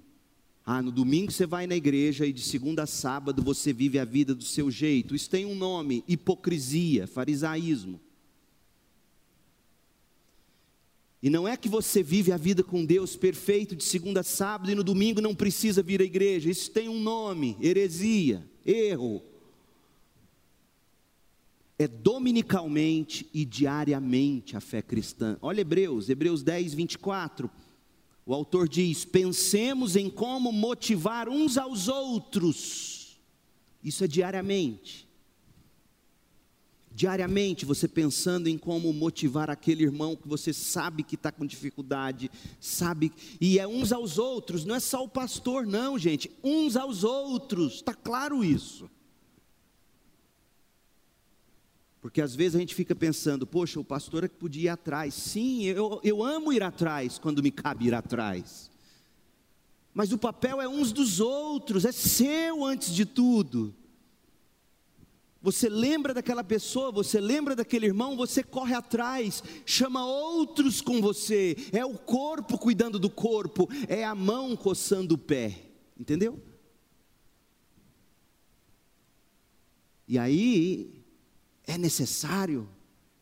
[0.72, 4.04] Ah, no domingo você vai na igreja e de segunda a sábado você vive a
[4.04, 5.16] vida do seu jeito.
[5.16, 8.00] Isso tem um nome: hipocrisia, farisaísmo.
[11.20, 14.70] E não é que você vive a vida com Deus perfeito de segunda a sábado
[14.70, 16.48] e no domingo não precisa vir à igreja.
[16.48, 19.24] Isso tem um nome: heresia, erro.
[21.76, 25.36] É dominicalmente e diariamente a fé cristã.
[25.42, 27.50] Olha Hebreus, Hebreus 10, 24.
[28.24, 33.18] O autor diz: pensemos em como motivar uns aos outros.
[33.82, 35.10] Isso é diariamente
[37.00, 42.30] diariamente você pensando em como motivar aquele irmão que você sabe que está com dificuldade,
[42.60, 47.04] sabe, e é uns aos outros, não é só o pastor, não, gente, uns aos
[47.04, 48.90] outros, está claro isso.
[52.00, 55.12] Porque às vezes a gente fica pensando, poxa, o pastor é que podia ir atrás.
[55.12, 58.70] Sim, eu, eu amo ir atrás quando me cabe ir atrás.
[59.92, 63.74] Mas o papel é uns dos outros, é seu antes de tudo.
[65.42, 71.56] Você lembra daquela pessoa, você lembra daquele irmão, você corre atrás, chama outros com você.
[71.72, 75.66] É o corpo cuidando do corpo, é a mão coçando o pé.
[75.98, 76.38] Entendeu?
[80.06, 80.99] E aí
[81.70, 82.68] é necessário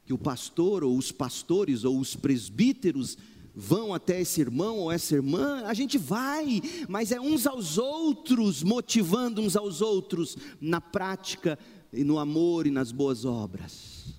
[0.06, 3.18] que o pastor ou os pastores ou os presbíteros
[3.54, 8.62] vão até esse irmão ou essa irmã, a gente vai, mas é uns aos outros,
[8.62, 11.58] motivando uns aos outros na prática
[11.92, 14.14] e no amor e nas boas obras.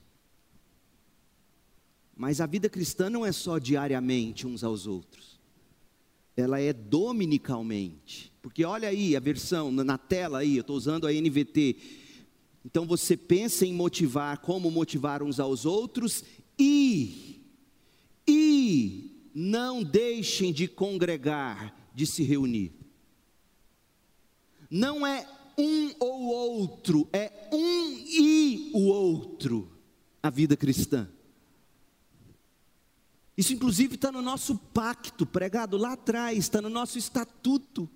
[2.15, 5.39] Mas a vida cristã não é só diariamente uns aos outros,
[6.37, 8.31] ela é dominicalmente.
[8.43, 11.77] Porque olha aí a versão na tela aí, eu estou usando a NVT.
[12.65, 16.23] Então você pensa em motivar, como motivar uns aos outros
[16.57, 17.41] e,
[18.27, 22.73] e não deixem de congregar, de se reunir.
[24.69, 29.71] Não é um ou outro, é um e o outro,
[30.21, 31.09] a vida cristã.
[33.39, 37.89] Isso, inclusive, está no nosso pacto, pregado lá atrás, está no nosso estatuto.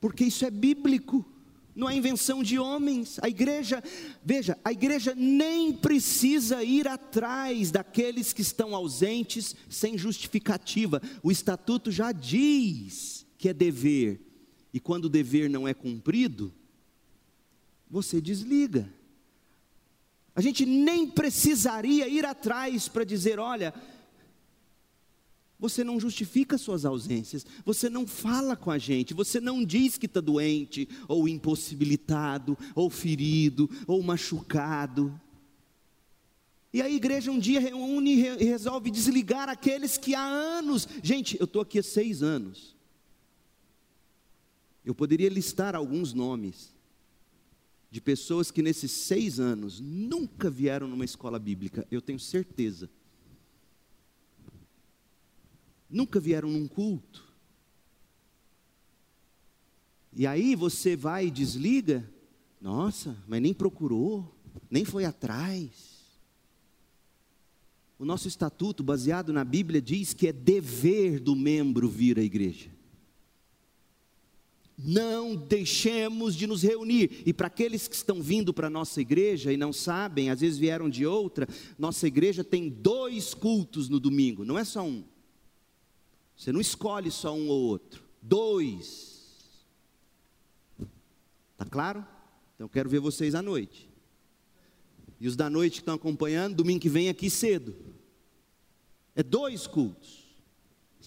[0.00, 1.26] Porque isso é bíblico,
[1.74, 3.18] não é invenção de homens.
[3.22, 3.82] A igreja,
[4.24, 11.00] veja, a igreja nem precisa ir atrás daqueles que estão ausentes sem justificativa.
[11.22, 14.20] O estatuto já diz que é dever
[14.72, 16.52] e quando o dever não é cumprido,
[17.88, 18.92] você desliga.
[20.34, 23.74] A gente nem precisaria ir atrás para dizer: olha,
[25.60, 30.06] você não justifica suas ausências, você não fala com a gente, você não diz que
[30.06, 35.20] está doente, ou impossibilitado, ou ferido, ou machucado.
[36.72, 41.44] E a igreja um dia reúne e resolve desligar aqueles que há anos, gente, eu
[41.44, 42.74] estou aqui há seis anos,
[44.84, 46.74] eu poderia listar alguns nomes
[47.90, 52.88] de pessoas que nesses seis anos nunca vieram numa escola bíblica, eu tenho certeza.
[55.90, 57.28] Nunca vieram num culto.
[60.12, 62.08] E aí você vai e desliga,
[62.60, 64.34] nossa, mas nem procurou,
[64.70, 66.00] nem foi atrás.
[67.98, 72.70] O nosso estatuto, baseado na Bíblia, diz que é dever do membro vir à igreja
[74.82, 77.22] não deixemos de nos reunir.
[77.26, 80.58] E para aqueles que estão vindo para a nossa igreja e não sabem, às vezes
[80.58, 81.46] vieram de outra,
[81.78, 85.04] nossa igreja tem dois cultos no domingo, não é só um.
[86.40, 89.62] Você não escolhe só um ou outro, dois.
[91.54, 92.02] Tá claro?
[92.54, 93.90] Então quero ver vocês à noite.
[95.20, 97.76] E os da noite que estão acompanhando, domingo que vem aqui cedo.
[99.14, 100.30] É dois cultos.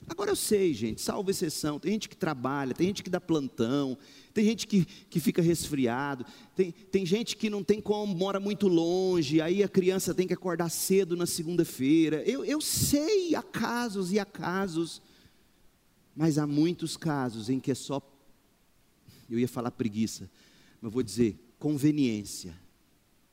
[0.05, 1.79] Agora eu sei, gente, salvo exceção.
[1.79, 3.97] Tem gente que trabalha, tem gente que dá plantão,
[4.35, 6.23] tem gente que, que fica resfriado,
[6.55, 10.33] tem, tem gente que não tem como, mora muito longe, aí a criança tem que
[10.35, 12.21] acordar cedo na segunda-feira.
[12.21, 15.01] Eu, eu sei, há casos e há casos,
[16.15, 18.01] mas há muitos casos em que é só,
[19.29, 20.29] eu ia falar preguiça,
[20.81, 22.57] mas vou dizer conveniência,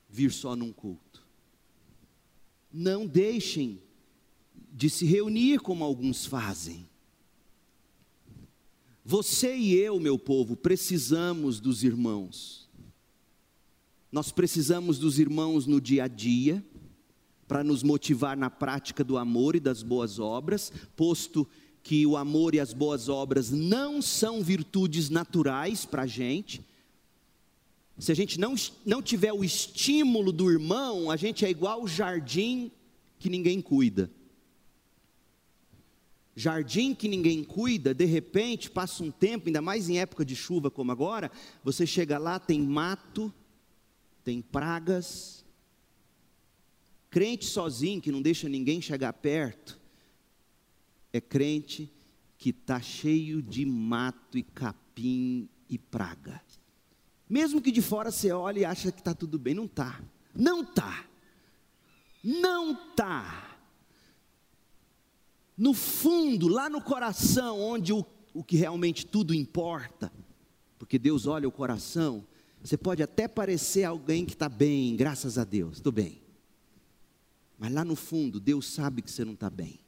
[0.09, 1.27] vir só num culto.
[2.73, 3.83] Não deixem
[4.73, 6.89] de se reunir como alguns fazem.
[9.05, 12.69] Você e eu, meu povo, precisamos dos irmãos.
[14.13, 16.65] Nós precisamos dos irmãos no dia a dia,
[17.49, 21.49] para nos motivar na prática do amor e das boas obras, posto
[21.83, 26.65] que o amor e as boas obras não são virtudes naturais para a gente.
[27.99, 28.55] Se a gente não,
[28.85, 32.71] não tiver o estímulo do irmão, a gente é igual o jardim
[33.19, 34.11] que ninguém cuida.
[36.35, 40.71] Jardim que ninguém cuida, de repente, passa um tempo, ainda mais em época de chuva
[40.71, 41.31] como agora,
[41.63, 43.33] você chega lá, tem mato,
[44.23, 45.45] tem pragas.
[47.11, 49.80] Crente sozinho, que não deixa ninguém chegar perto,
[51.13, 51.93] é crente
[52.39, 56.41] que está cheio de mato e capim e praga.
[57.29, 60.03] Mesmo que de fora você olhe e acha que está tudo bem, não está.
[60.35, 61.05] Não está.
[62.25, 63.59] Não está.
[65.57, 70.11] No fundo, lá no coração, onde o, o que realmente tudo importa,
[70.79, 72.27] porque Deus olha o coração,
[72.63, 76.23] você pode até parecer alguém que está bem, graças a Deus, estou bem.
[77.59, 79.79] Mas lá no fundo, Deus sabe que você não está bem.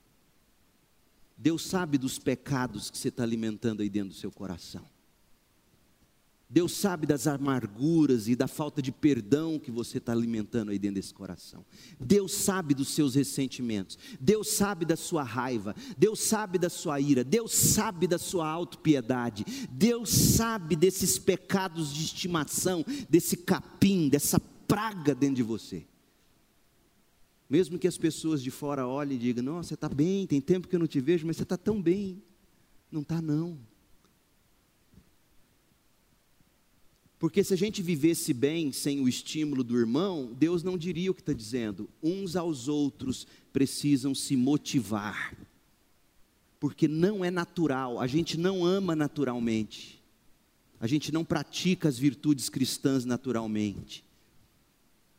[1.43, 4.87] Deus sabe dos pecados que você está alimentando aí dentro do seu coração.
[6.49, 10.97] Deus sabe das amarguras e da falta de perdão que você está alimentando aí dentro
[10.97, 11.65] desse coração.
[11.99, 13.99] Deus sabe dos seus ressentimentos.
[14.21, 15.75] Deus sabe da sua raiva.
[15.99, 17.25] Deus sabe da sua ira.
[17.25, 19.45] Deus sabe da sua autopiedade.
[19.69, 25.87] Deus sabe desses pecados de estimação, desse capim, dessa praga dentro de você.
[27.53, 30.67] Mesmo que as pessoas de fora olhem e digam: Nossa, você está bem, tem tempo
[30.67, 32.23] que eu não te vejo, mas você está tão bem.
[32.91, 33.59] Não está, não.
[37.19, 41.15] Porque se a gente vivesse bem sem o estímulo do irmão, Deus não diria o
[41.15, 41.91] que está dizendo.
[42.03, 45.37] Uns aos outros precisam se motivar.
[46.59, 50.03] Porque não é natural, a gente não ama naturalmente.
[50.81, 54.03] A gente não pratica as virtudes cristãs naturalmente.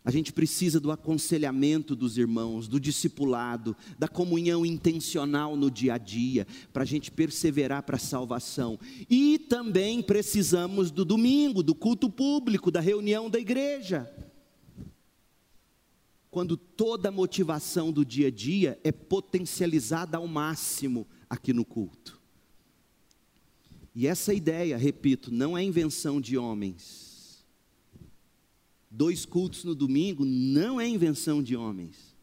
[0.05, 5.97] A gente precisa do aconselhamento dos irmãos, do discipulado, da comunhão intencional no dia a
[5.97, 8.77] dia, para a gente perseverar para a salvação.
[9.09, 14.11] E também precisamos do domingo, do culto público, da reunião da igreja.
[16.29, 22.21] Quando toda a motivação do dia a dia é potencializada ao máximo aqui no culto.
[23.95, 27.02] E essa ideia, repito, não é invenção de homens
[28.93, 32.13] dois cultos no domingo não é invenção de homens.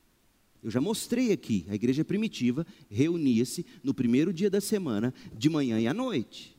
[0.63, 5.81] Eu já mostrei aqui, a igreja primitiva reunia-se no primeiro dia da semana, de manhã
[5.81, 6.57] e à noite.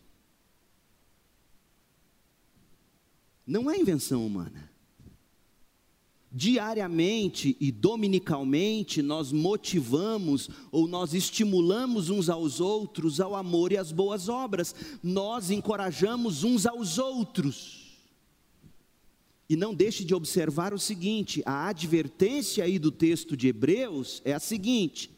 [3.47, 4.69] Não é invenção humana.
[6.33, 13.91] Diariamente e dominicalmente nós motivamos ou nós estimulamos uns aos outros ao amor e às
[13.91, 17.80] boas obras, nós encorajamos uns aos outros.
[19.51, 24.31] E não deixe de observar o seguinte: a advertência aí do texto de Hebreus é
[24.31, 25.11] a seguinte: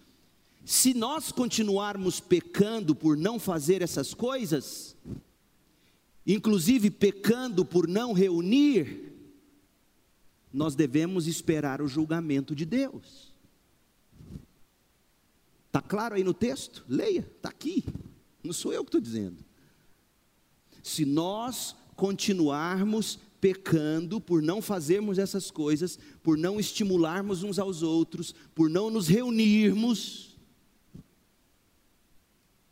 [0.65, 4.95] se nós continuarmos pecando por não fazer essas coisas,
[6.25, 9.13] inclusive pecando por não reunir,
[10.51, 13.31] nós devemos esperar o julgamento de Deus.
[15.67, 16.83] Está claro aí no texto?
[16.89, 17.85] Leia, está aqui.
[18.43, 19.45] Não sou eu que estou dizendo.
[20.81, 28.33] Se nós continuarmos pecando por não fazermos essas coisas, por não estimularmos uns aos outros,
[28.55, 30.37] por não nos reunirmos.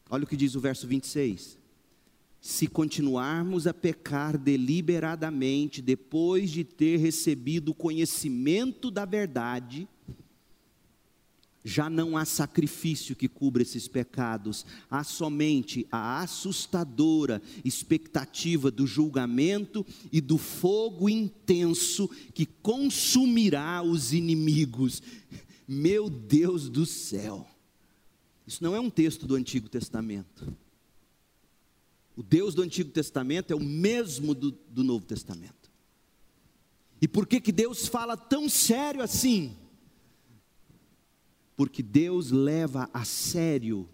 [0.10, 1.60] Olha o que diz o verso 26.
[2.40, 9.90] Se continuarmos a pecar deliberadamente, depois de ter recebido o conhecimento da verdade,
[11.64, 19.86] já não há sacrifício que cubra esses pecados, há somente a assustadora expectativa do julgamento
[20.12, 25.02] e do fogo intenso que consumirá os inimigos.
[25.68, 27.48] Meu Deus do céu!
[28.46, 30.52] Isso não é um texto do Antigo Testamento.
[32.16, 35.72] O Deus do Antigo Testamento é o mesmo do, do Novo Testamento.
[37.02, 39.56] E por que, que Deus fala tão sério assim?
[41.62, 43.88] Porque Deus leva a sério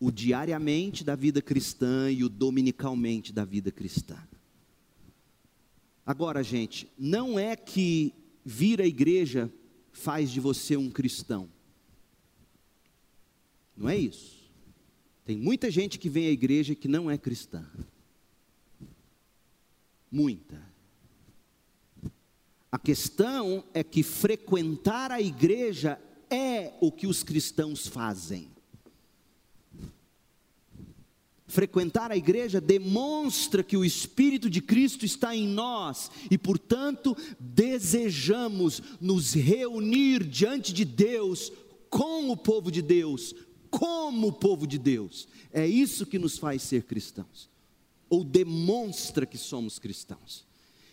[0.00, 4.18] o diariamente da vida cristã e o dominicalmente da vida cristã.
[6.04, 8.12] Agora, gente, não é que
[8.44, 9.48] vir à igreja
[9.92, 11.48] faz de você um cristão.
[13.76, 14.50] Não é isso.
[15.24, 17.64] Tem muita gente que vem à igreja que não é cristã.
[20.10, 20.60] Muita.
[22.72, 25.96] A questão é que frequentar a igreja
[26.30, 28.50] é o que os cristãos fazem.
[31.48, 38.82] Frequentar a igreja demonstra que o Espírito de Cristo está em nós e, portanto, desejamos
[39.00, 41.52] nos reunir diante de Deus,
[41.88, 43.32] com o povo de Deus,
[43.70, 45.28] como o povo de Deus.
[45.52, 47.48] É isso que nos faz ser cristãos,
[48.10, 50.44] ou demonstra que somos cristãos.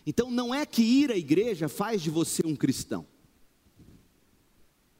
[0.06, 3.06] Então, não é que ir à igreja faz de você um cristão,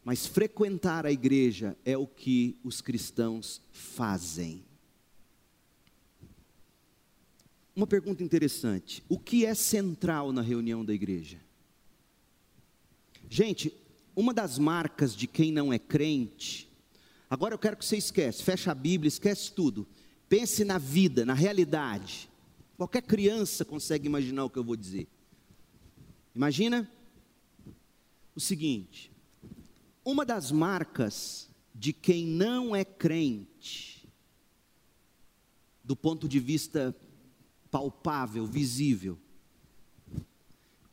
[0.05, 4.63] mas frequentar a igreja é o que os cristãos fazem.
[7.75, 11.41] Uma pergunta interessante: o que é central na reunião da igreja?
[13.31, 13.75] Gente,
[14.15, 16.71] uma das marcas de quem não é crente,
[17.29, 19.87] agora eu quero que você esquece, fecha a Bíblia, esquece tudo.
[20.29, 22.29] Pense na vida, na realidade.
[22.77, 25.09] Qualquer criança consegue imaginar o que eu vou dizer.
[26.35, 26.91] Imagina
[28.35, 29.14] o seguinte:
[30.05, 34.09] uma das marcas de quem não é crente,
[35.83, 36.95] do ponto de vista
[37.71, 39.19] palpável, visível.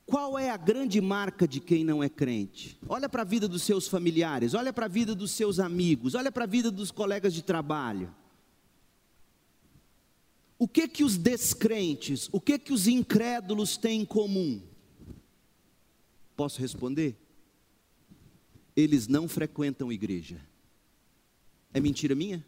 [0.06, 2.78] Qual é a grande marca de quem não é crente?
[2.90, 6.32] Olha para a vida dos seus familiares, olha para a vida dos seus amigos, olha
[6.32, 8.14] para a vida dos colegas de trabalho.
[10.58, 14.62] O que que os descrentes, o que que os incrédulos têm em comum?
[16.36, 17.21] Posso responder?
[18.76, 20.40] Eles não frequentam igreja.
[21.74, 22.46] É mentira minha?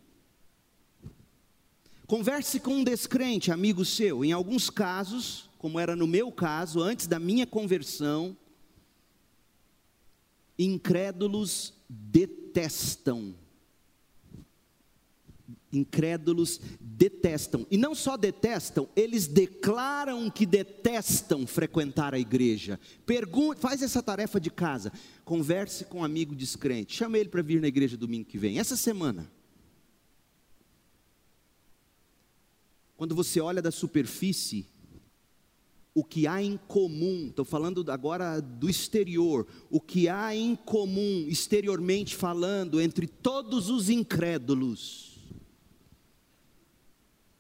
[2.06, 4.24] Converse com um descrente, amigo seu.
[4.24, 8.36] Em alguns casos, como era no meu caso, antes da minha conversão,
[10.60, 13.34] incrédulos detestam.
[15.72, 17.66] Incrédulos detestam.
[17.72, 22.80] E não só detestam, eles declaram que detestam frequentar a igreja.
[23.06, 24.92] Pergunte, faz essa tarefa de casa.
[25.24, 26.96] Converse com um amigo descrente.
[26.96, 29.32] Chama ele para vir na igreja domingo que vem, essa semana.
[32.98, 34.66] Quando você olha da superfície,
[35.96, 41.26] o que há em comum, estou falando agora do exterior, o que há em comum,
[41.28, 45.20] exteriormente falando, entre todos os incrédulos,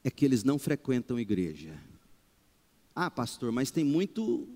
[0.03, 1.79] é que eles não frequentam igreja.
[2.95, 4.47] Ah, pastor, mas tem muito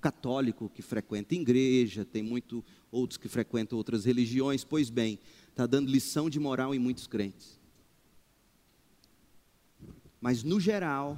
[0.00, 4.64] católico que frequenta igreja, tem muito outros que frequentam outras religiões.
[4.64, 7.60] Pois bem, está dando lição de moral em muitos crentes.
[10.20, 11.16] Mas, no geral,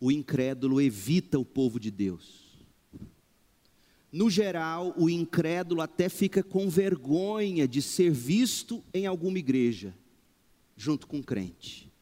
[0.00, 2.48] o incrédulo evita o povo de Deus.
[4.10, 9.94] No geral, o incrédulo até fica com vergonha de ser visto em alguma igreja,
[10.76, 11.92] junto com crente.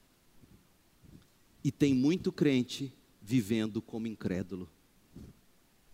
[1.65, 2.93] E tem muito crente
[3.27, 4.71] vivendo como incrédulo.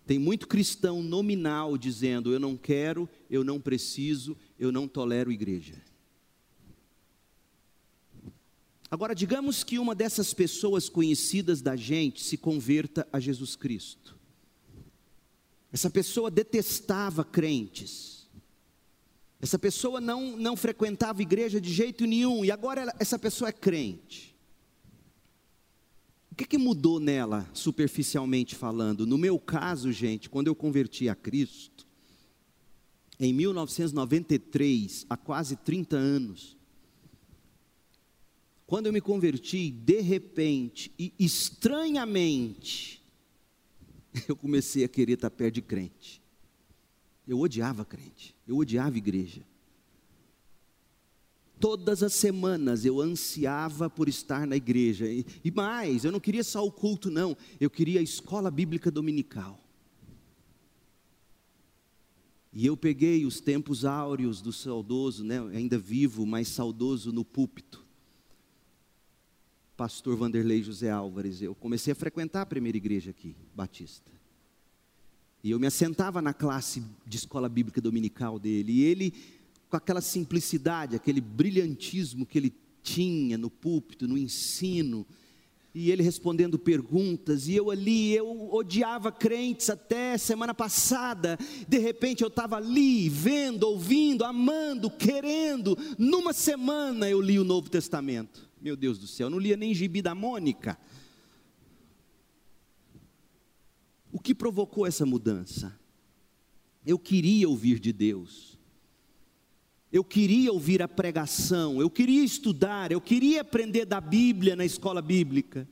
[0.07, 5.81] Tem muito cristão nominal dizendo: eu não quero, eu não preciso, eu não tolero igreja.
[8.91, 14.19] Agora, digamos que uma dessas pessoas conhecidas da gente se converta a Jesus Cristo.
[15.73, 18.29] Essa pessoa detestava crentes.
[19.41, 23.53] Essa pessoa não, não frequentava igreja de jeito nenhum, e agora ela, essa pessoa é
[23.53, 24.32] crente.
[26.33, 29.07] O que, que mudou nela, superficialmente falando?
[29.07, 31.87] No meu caso, gente, quando eu converti a Cristo,
[33.21, 36.57] em 1993, há quase 30 anos,
[38.67, 43.05] quando eu me converti, de repente e estranhamente,
[44.27, 46.23] eu comecei a querer estar perto de crente.
[47.29, 49.43] Eu odiava crente, eu odiava igreja.
[51.63, 55.07] Todas as semanas eu ansiava por estar na igreja.
[55.07, 57.37] E, e mais, eu não queria só o culto, não.
[57.61, 59.59] Eu queria a escola bíblica dominical.
[62.53, 67.83] E eu peguei os tempos áureos do saudoso, né, ainda vivo, mas saudoso no púlpito
[69.83, 74.13] pastor Vanderlei José Álvares, eu comecei a frequentar a primeira igreja aqui, Batista.
[75.43, 79.13] E eu me assentava na classe de escola bíblica dominical dele, e ele,
[79.73, 85.07] com aquela simplicidade, aquele brilhantismo que ele tinha no púlpito, no ensino,
[85.75, 92.21] e ele respondendo perguntas, e eu ali, eu odiava crentes até semana passada, de repente
[92.21, 98.51] eu estava ali, vendo, ouvindo, amando, querendo, numa semana eu li o Novo Testamento.
[98.61, 100.79] Meu Deus do céu, eu não lia nem gibi da Mônica.
[104.13, 105.75] O que provocou essa mudança?
[106.85, 108.52] Eu queria ouvir de Deus.
[109.93, 115.03] Eu queria ouvir a pregação, eu queria estudar, eu queria aprender da Bíblia na escola
[115.03, 115.69] bíblica.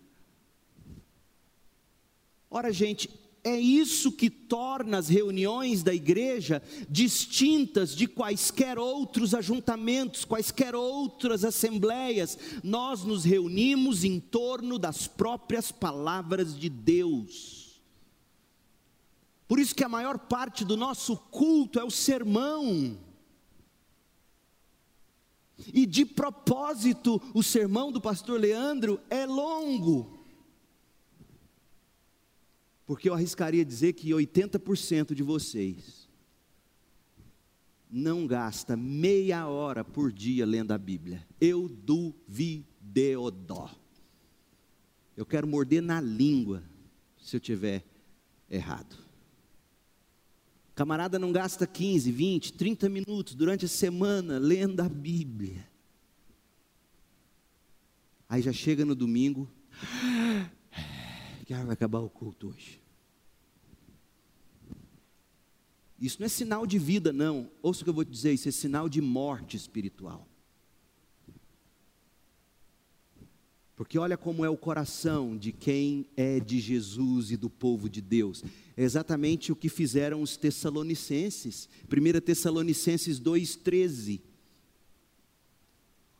[2.50, 3.08] Ora, gente,
[3.42, 11.42] é isso que torna as reuniões da igreja distintas de quaisquer outros ajuntamentos, quaisquer outras
[11.42, 12.38] assembleias.
[12.62, 17.80] Nós nos reunimos em torno das próprias palavras de Deus.
[19.48, 22.98] Por isso que a maior parte do nosso culto é o sermão.
[25.72, 30.20] E de propósito, o sermão do pastor Leandro é longo
[32.90, 36.08] porque eu arriscaria dizer que 80% de vocês
[37.88, 41.24] não gasta meia hora por dia lendo a Bíblia.
[41.40, 43.70] Eu duvideodó.
[45.16, 46.64] Eu quero morder na língua
[47.16, 47.84] se eu tiver
[48.50, 48.98] errado.
[50.80, 55.68] Camarada não gasta 15, 20, 30 minutos durante a semana lendo a Bíblia.
[58.26, 59.46] Aí já chega no domingo,
[61.44, 62.80] que vai acabar o culto hoje.
[66.00, 67.50] Isso não é sinal de vida, não.
[67.60, 70.29] Ouça o que eu vou te dizer, isso é sinal de morte espiritual.
[73.80, 78.02] Porque olha como é o coração de quem é de Jesus e do povo de
[78.02, 78.44] Deus.
[78.76, 81.66] É exatamente o que fizeram os Tessalonicenses.
[81.90, 84.20] 1 Tessalonicenses 2,13.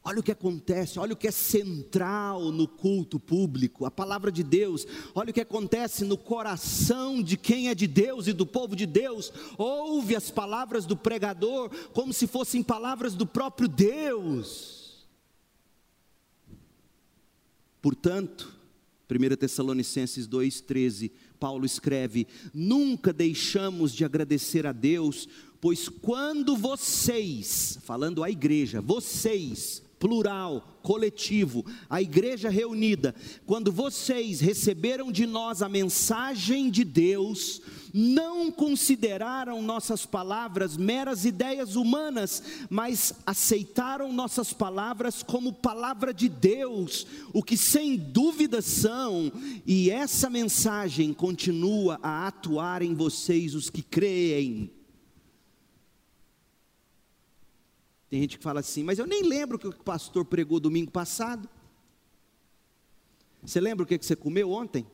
[0.03, 4.43] Olha o que acontece, olha o que é central no culto público, a palavra de
[4.43, 4.87] Deus.
[5.15, 8.87] Olha o que acontece no coração de quem é de Deus e do povo de
[8.87, 9.31] Deus.
[9.59, 14.80] Ouve as palavras do pregador como se fossem palavras do próprio Deus.
[17.81, 18.57] Portanto,
[19.11, 25.29] 1 Tessalonicenses 2,13, Paulo escreve: Nunca deixamos de agradecer a Deus,
[25.61, 33.15] pois quando vocês, falando à igreja, vocês, plural, coletivo, a igreja reunida,
[33.45, 37.61] quando vocês receberam de nós a mensagem de Deus,
[37.93, 47.07] não consideraram nossas palavras meras ideias humanas, mas aceitaram nossas palavras como palavra de Deus,
[47.33, 49.33] o que sem dúvida são,
[49.67, 54.71] e essa mensagem continua a atuar em vocês, os que creem.
[58.09, 60.91] Tem gente que fala assim, mas eu nem lembro o que o pastor pregou domingo
[60.91, 61.49] passado.
[63.43, 64.85] Você lembra o que você comeu ontem?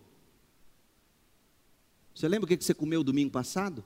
[2.16, 3.84] Você lembra o que você comeu domingo passado?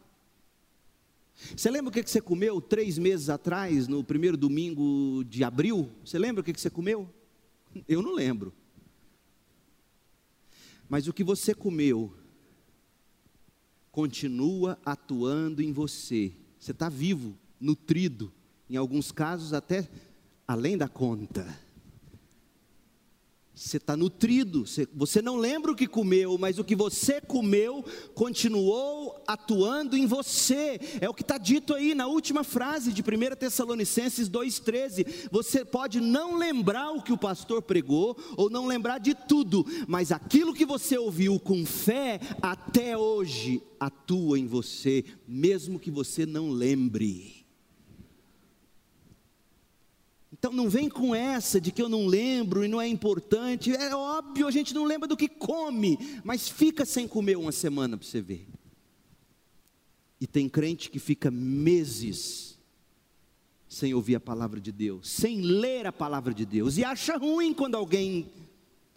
[1.56, 5.90] Você lembra o que você comeu três meses atrás, no primeiro domingo de abril?
[6.04, 7.12] Você lembra o que você comeu?
[7.88, 8.52] Eu não lembro.
[10.88, 12.14] Mas o que você comeu
[13.90, 16.32] continua atuando em você.
[16.56, 18.32] Você está vivo, nutrido
[18.68, 19.90] em alguns casos até
[20.46, 21.44] além da conta.
[23.60, 27.84] Você está nutrido, você não lembra o que comeu, mas o que você comeu
[28.14, 30.80] continuou atuando em você.
[30.98, 35.28] É o que está dito aí na última frase de 1 Tessalonicenses 2,13.
[35.30, 40.10] Você pode não lembrar o que o pastor pregou, ou não lembrar de tudo, mas
[40.10, 46.48] aquilo que você ouviu com fé, até hoje atua em você, mesmo que você não
[46.48, 47.39] lembre.
[50.40, 53.76] Então não vem com essa de que eu não lembro e não é importante.
[53.76, 57.94] É óbvio, a gente não lembra do que come, mas fica sem comer uma semana
[57.98, 58.48] para você ver.
[60.18, 62.58] E tem crente que fica meses
[63.68, 67.52] sem ouvir a palavra de Deus, sem ler a palavra de Deus, e acha ruim
[67.52, 68.32] quando alguém,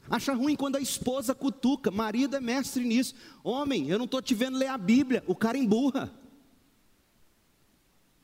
[0.10, 3.16] acha ruim quando a esposa cutuca, marido é mestre nisso.
[3.44, 6.10] Homem, eu não estou te vendo ler a Bíblia, o cara emburra.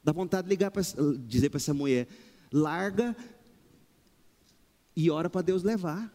[0.02, 0.82] Dá vontade de ligar para
[1.28, 2.08] dizer para essa mulher,
[2.52, 3.16] larga
[4.96, 6.12] e ora para Deus levar.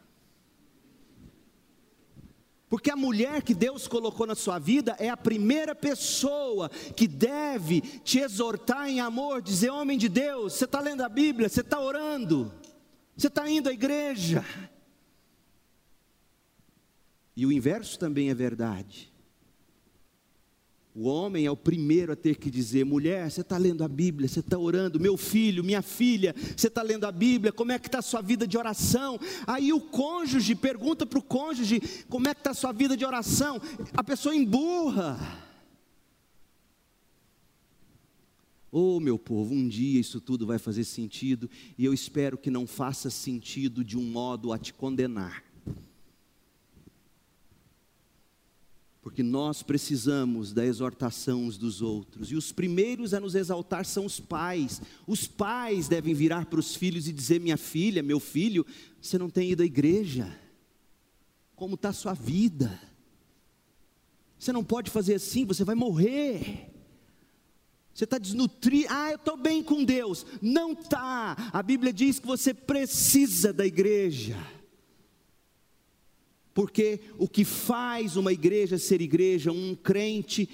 [2.69, 7.81] Porque a mulher que Deus colocou na sua vida é a primeira pessoa que deve
[7.81, 11.79] te exortar em amor, dizer: homem de Deus, você está lendo a Bíblia, você está
[11.79, 12.53] orando,
[13.17, 14.45] você está indo à igreja.
[17.37, 19.14] E o inverso também é verdade.
[20.97, 24.29] O homem é o primeiro a ter que dizer: mulher, você está lendo a Bíblia,
[24.29, 27.89] você está orando, meu filho, minha filha, você está lendo a Bíblia, como é que
[27.89, 29.19] está a sua vida de oração?
[29.45, 33.05] Aí o cônjuge pergunta para o cônjuge: como é que está a sua vida de
[33.05, 33.61] oração?
[33.93, 35.19] A pessoa emburra.
[38.71, 42.67] Oh, meu povo, um dia isso tudo vai fazer sentido, e eu espero que não
[42.67, 45.44] faça sentido de um modo a te condenar.
[49.05, 54.07] Porque nós precisamos da exortação uns dos outros, e os primeiros a nos exaltar são
[54.07, 54.81] os pais.
[55.07, 58.65] Os pais devem virar para os filhos e dizer: Minha filha, meu filho,
[58.99, 60.35] você não tem ido à igreja,
[61.55, 62.81] como está a sua vida?
[64.39, 66.71] Você não pode fazer assim, você vai morrer.
[67.93, 68.89] Você está desnutrido.
[68.89, 70.25] Ah, eu estou bem com Deus.
[70.41, 71.51] Não está.
[71.53, 74.39] A Bíblia diz que você precisa da igreja.
[76.55, 80.49] Porque o que faz uma igreja ser igreja, um crente,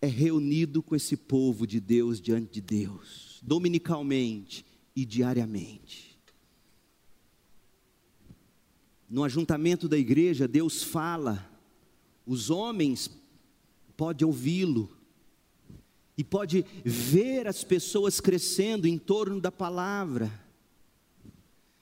[0.00, 4.64] é reunido com esse povo de Deus diante de Deus, dominicalmente
[4.96, 6.18] e diariamente.
[9.08, 11.50] No ajuntamento da igreja, Deus fala,
[12.26, 13.10] os homens
[13.96, 14.98] podem ouvi-lo,
[16.18, 20.47] e pode ver as pessoas crescendo em torno da palavra.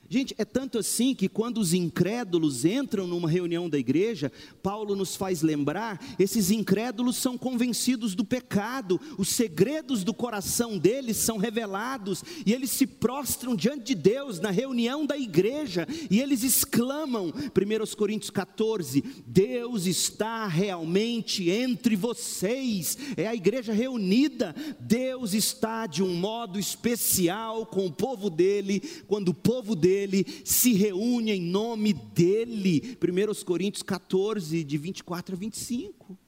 [0.09, 4.31] Gente, é tanto assim que quando os incrédulos entram numa reunião da igreja,
[4.63, 11.17] Paulo nos faz lembrar, esses incrédulos são convencidos do pecado, os segredos do coração deles
[11.17, 16.45] são revelados, e eles se prostram diante de Deus na reunião da igreja, e eles
[16.45, 25.87] exclamam, 1 Coríntios 14: Deus está realmente entre vocês, é a igreja reunida, Deus está
[25.87, 31.32] de um modo especial com o povo dele, quando o povo dele dele, se reúne
[31.32, 32.99] em nome dele.
[33.01, 36.18] 1 Coríntios 14, de 24 a 25.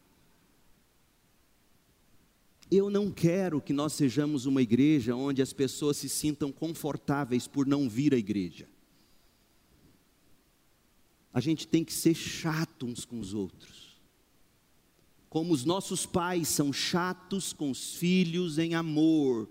[2.71, 7.67] Eu não quero que nós sejamos uma igreja onde as pessoas se sintam confortáveis por
[7.67, 8.69] não vir à igreja.
[11.33, 13.99] A gente tem que ser chato uns com os outros.
[15.29, 19.49] Como os nossos pais são chatos com os filhos em amor,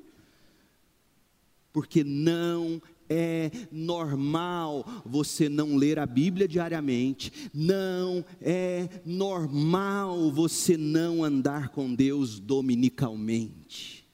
[1.72, 11.24] porque não é normal você não ler a Bíblia diariamente, não é normal você não
[11.24, 14.05] andar com Deus dominicalmente.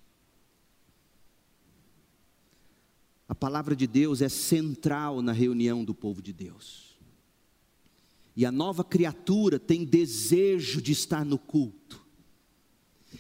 [3.28, 6.98] A palavra de Deus é central na reunião do povo de Deus.
[8.36, 12.03] E a nova criatura tem desejo de estar no culto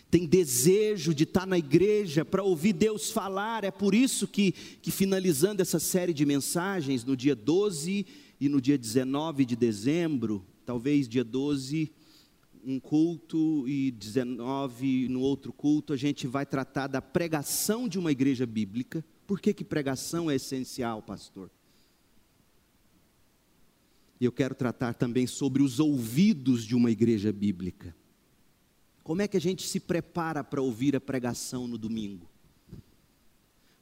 [0.09, 3.63] tem desejo de estar na igreja para ouvir Deus falar.
[3.63, 8.05] É por isso que, que, finalizando essa série de mensagens, no dia 12
[8.39, 11.91] e no dia 19 de dezembro, talvez dia 12,
[12.65, 18.11] um culto, e 19 no outro culto, a gente vai tratar da pregação de uma
[18.11, 19.03] igreja bíblica.
[19.27, 21.49] Por que, que pregação é essencial, pastor?
[24.19, 27.93] E eu quero tratar também sobre os ouvidos de uma igreja bíblica.
[29.03, 32.29] Como é que a gente se prepara para ouvir a pregação no domingo?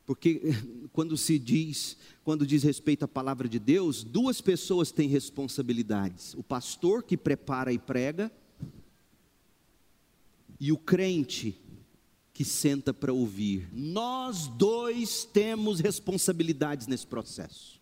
[0.05, 0.41] Porque
[0.91, 6.43] quando se diz, quando diz respeito à palavra de Deus, duas pessoas têm responsabilidades: o
[6.43, 8.32] pastor que prepara e prega,
[10.59, 11.57] e o crente
[12.34, 13.69] que senta para ouvir.
[13.72, 17.80] Nós dois temos responsabilidades nesse processo.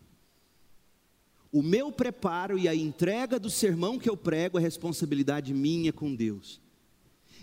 [1.52, 6.14] O meu preparo e a entrega do sermão que eu prego é responsabilidade minha com
[6.14, 6.60] Deus.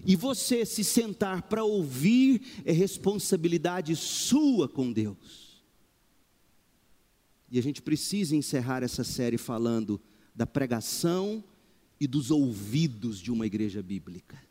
[0.06, 5.64] E você se sentar para ouvir é responsabilidade sua com Deus.
[7.50, 10.00] E a gente precisa encerrar essa série falando
[10.36, 11.44] da pregação
[12.00, 14.42] e dos ouvidos de uma igreja bíblica.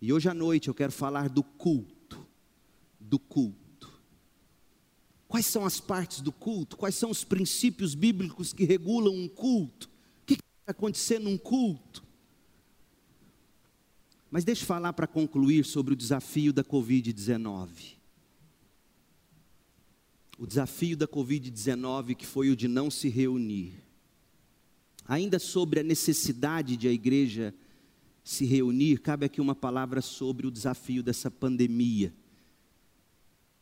[0.00, 2.26] E hoje à noite eu quero falar do culto.
[3.00, 3.66] Do culto.
[5.28, 6.76] Quais são as partes do culto?
[6.76, 9.88] Quais são os princípios bíblicos que regulam um culto?
[10.22, 12.05] O que vai acontecer num culto?
[14.30, 17.96] Mas deixe eu falar para concluir sobre o desafio da Covid-19.
[20.38, 23.74] O desafio da Covid-19 que foi o de não se reunir.
[25.06, 27.54] Ainda sobre a necessidade de a igreja
[28.24, 32.12] se reunir, cabe aqui uma palavra sobre o desafio dessa pandemia,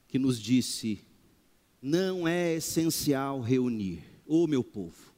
[0.08, 1.00] que nos disse:
[1.82, 4.02] não é essencial reunir.
[4.26, 5.12] Ô meu povo,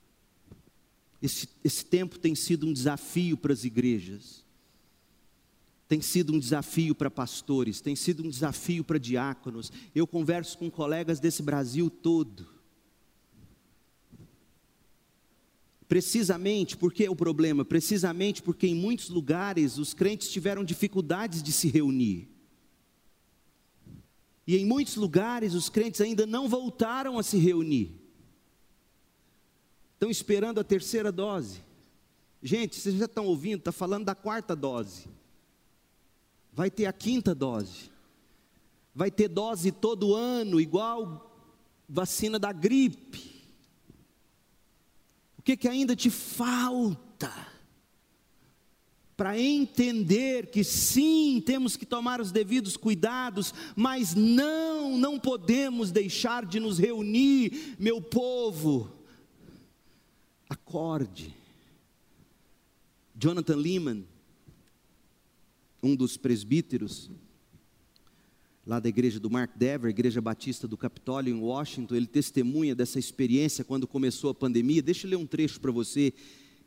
[1.22, 4.44] esse, esse tempo tem sido um desafio para as igrejas
[5.88, 9.70] tem sido um desafio para pastores, tem sido um desafio para diáconos.
[9.94, 12.46] Eu converso com colegas desse Brasil todo.
[15.86, 17.64] Precisamente porque é o problema?
[17.64, 22.28] Precisamente porque em muitos lugares os crentes tiveram dificuldades de se reunir.
[24.44, 27.92] E em muitos lugares os crentes ainda não voltaram a se reunir.
[29.94, 31.62] Estão esperando a terceira dose.
[32.42, 35.08] Gente, vocês já estão ouvindo, está falando da quarta dose
[36.56, 37.90] vai ter a quinta dose,
[38.94, 41.30] vai ter dose todo ano, igual
[41.86, 43.44] vacina da gripe.
[45.38, 47.30] O que, que ainda te falta?
[49.14, 56.46] Para entender que sim, temos que tomar os devidos cuidados, mas não, não podemos deixar
[56.46, 58.90] de nos reunir, meu povo.
[60.48, 61.34] Acorde.
[63.14, 64.06] Jonathan Lehman,
[65.86, 67.10] um dos presbíteros
[68.66, 72.98] lá da igreja do Mark Dever, igreja batista do Capitólio em Washington, ele testemunha dessa
[72.98, 74.82] experiência quando começou a pandemia.
[74.82, 76.12] Deixa eu ler um trecho para você,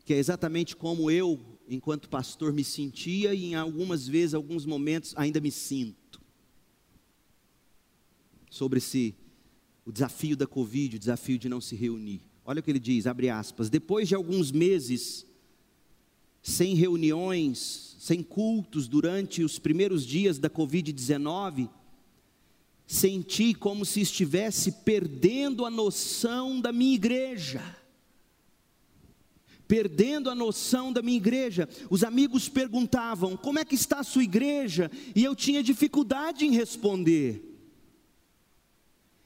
[0.05, 5.13] que é exatamente como eu, enquanto pastor, me sentia e em algumas vezes, alguns momentos,
[5.17, 6.21] ainda me sinto.
[8.49, 9.13] Sobre esse,
[9.85, 12.21] o desafio da Covid, o desafio de não se reunir.
[12.45, 15.25] Olha o que ele diz, abre aspas, depois de alguns meses
[16.41, 21.69] sem reuniões, sem cultos durante os primeiros dias da Covid-19,
[22.87, 27.61] senti como se estivesse perdendo a noção da minha igreja.
[29.67, 31.67] Perdendo a noção da minha igreja.
[31.89, 34.89] Os amigos perguntavam: como é que está a sua igreja?
[35.13, 37.48] E eu tinha dificuldade em responder.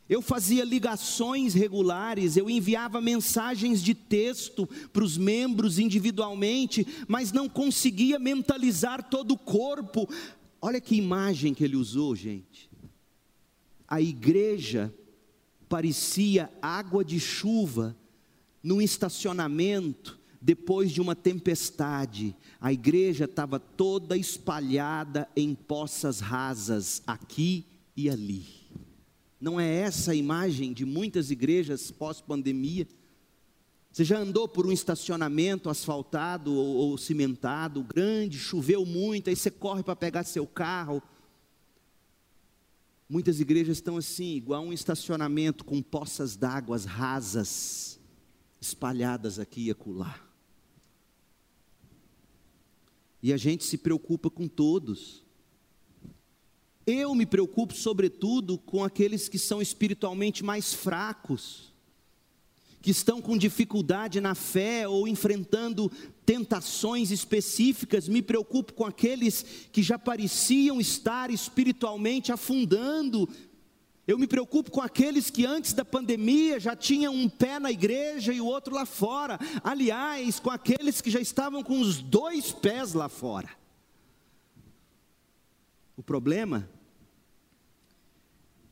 [0.10, 7.48] Eu fazia ligações regulares, eu enviava mensagens de texto para os membros individualmente, mas não
[7.48, 10.08] conseguia mentalizar todo o corpo.
[10.62, 12.74] Olha que imagem que ele usou, gente
[13.94, 14.92] a igreja
[15.70, 17.96] parecia água de chuva
[18.64, 22.36] num estacionamento depois de uma tempestade.
[22.60, 28.63] A igreja estava toda espalhada em poças rasas, aqui e ali.
[29.44, 32.88] Não é essa a imagem de muitas igrejas pós-pandemia?
[33.92, 39.52] Você já andou por um estacionamento asfaltado ou, ou cimentado, grande, choveu muito, aí você
[39.52, 41.04] corre para pegar seu carro,
[43.10, 48.00] Muitas igrejas estão assim, igual um estacionamento com poças d'água rasas,
[48.60, 50.20] espalhadas aqui e acolá.
[53.22, 55.23] E a gente se preocupa com todos.
[56.86, 61.74] Eu me preocupo, sobretudo, com aqueles que são espiritualmente mais fracos
[62.84, 65.90] que estão com dificuldade na fé ou enfrentando
[66.26, 73.30] tentações específicas, me preocupo com aqueles que já pareciam estar espiritualmente afundando.
[74.06, 78.34] Eu me preocupo com aqueles que antes da pandemia já tinham um pé na igreja
[78.34, 79.40] e o outro lá fora.
[79.64, 83.63] Aliás, com aqueles que já estavam com os dois pés lá fora.
[85.96, 86.70] O problema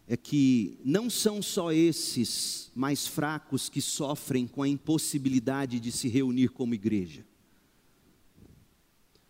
[0.08, 6.10] é que não são só esses mais fracos que sofrem com a impossibilidade de se
[6.10, 7.26] reunir como igreja.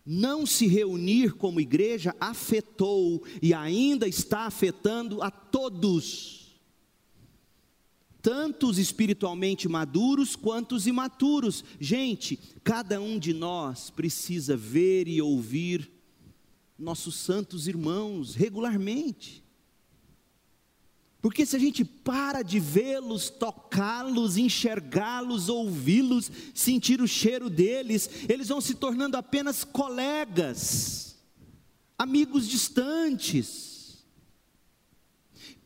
[0.04, 6.60] Não se reunir como igreja afetou e ainda está afetando a todos,
[8.20, 11.64] tanto os espiritualmente maduros quanto os imaturos.
[11.78, 15.88] Gente, cada um de nós precisa ver e ouvir
[16.82, 19.42] nossos santos irmãos regularmente.
[21.20, 28.48] Porque se a gente para de vê-los, tocá-los, enxergá-los, ouvi-los, sentir o cheiro deles, eles
[28.48, 31.16] vão se tornando apenas colegas,
[31.96, 34.04] amigos distantes,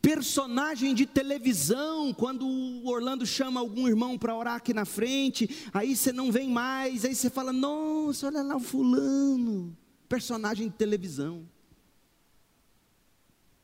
[0.03, 5.97] personagem de televisão, quando o Orlando chama algum irmão para orar aqui na frente, aí
[5.97, 9.75] você não vem mais, aí você fala: "Nossa, olha lá o fulano",
[10.09, 11.49] personagem de televisão.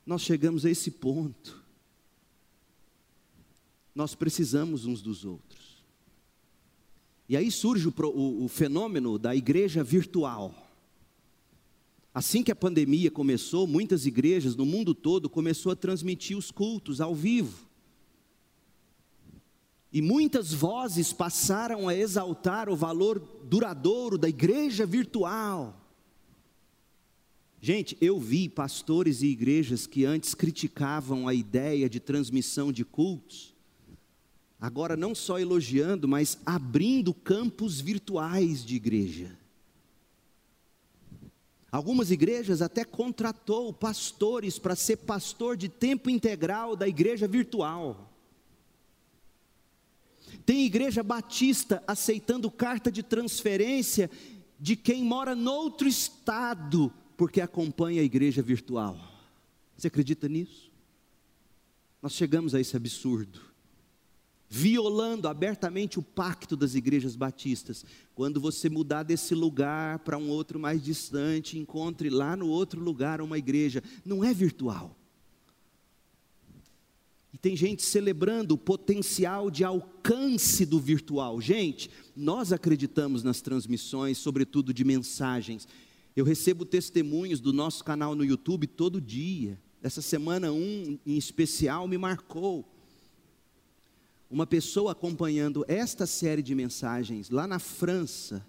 [0.05, 1.63] Nós chegamos a esse ponto
[3.95, 5.83] nós precisamos uns dos outros.
[7.29, 10.55] E aí surge o, o, o fenômeno da igreja virtual.
[12.15, 17.01] Assim que a pandemia começou, muitas igrejas no mundo todo começou a transmitir os cultos
[17.01, 17.67] ao vivo.
[19.91, 25.82] E muitas vozes passaram a exaltar o valor duradouro da igreja virtual.
[27.65, 33.55] Gente, eu vi pastores e igrejas que antes criticavam a ideia de transmissão de cultos,
[34.61, 39.39] agora não só elogiando, mas abrindo campos virtuais de igreja.
[41.71, 48.13] Algumas igrejas até contratou pastores para ser pastor de tempo integral da igreja virtual.
[50.45, 54.11] Tem igreja batista aceitando carta de transferência
[54.59, 56.93] de quem mora noutro estado,
[57.23, 58.99] porque acompanha a igreja virtual.
[59.77, 60.73] Você acredita nisso?
[62.03, 63.41] Nós chegamos a esse absurdo
[64.49, 67.87] violando abertamente o pacto das igrejas batistas.
[68.13, 73.21] Quando você mudar desse lugar para um outro mais distante, encontre lá no outro lugar
[73.21, 73.85] uma igreja.
[74.05, 74.97] Não é virtual.
[77.33, 81.41] E tem gente celebrando o potencial de alcance do virtual.
[81.41, 85.69] Gente, nós acreditamos nas transmissões, sobretudo de mensagens.
[86.15, 89.59] Eu recebo testemunhos do nosso canal no YouTube todo dia.
[89.83, 92.69] Essa semana, um em especial me marcou
[94.31, 98.47] uma pessoa acompanhando esta série de mensagens lá na França,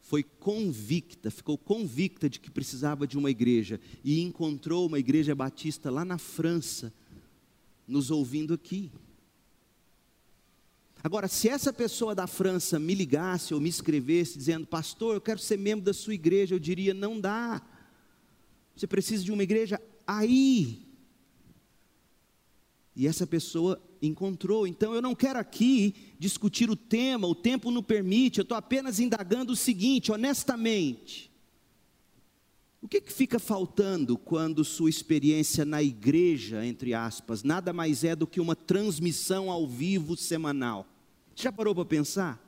[0.00, 5.90] foi convicta, ficou convicta de que precisava de uma igreja e encontrou uma igreja batista
[5.90, 6.92] lá na França,
[7.88, 8.90] nos ouvindo aqui.
[11.04, 15.38] Agora, se essa pessoa da França me ligasse ou me escrevesse dizendo, pastor, eu quero
[15.38, 17.60] ser membro da sua igreja, eu diria, não dá.
[18.74, 20.86] Você precisa de uma igreja aí.
[22.96, 24.66] E essa pessoa encontrou.
[24.66, 28.98] Então eu não quero aqui discutir o tema, o tempo não permite, eu estou apenas
[28.98, 31.30] indagando o seguinte, honestamente.
[32.80, 38.16] O que, que fica faltando quando sua experiência na igreja, entre aspas, nada mais é
[38.16, 40.93] do que uma transmissão ao vivo semanal?
[41.34, 42.40] Já parou para pensar?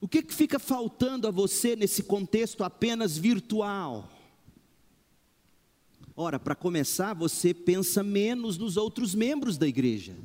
[0.00, 4.08] O que, que fica faltando a você nesse contexto apenas virtual?
[6.16, 10.16] Ora, para começar, você pensa menos nos outros membros da igreja.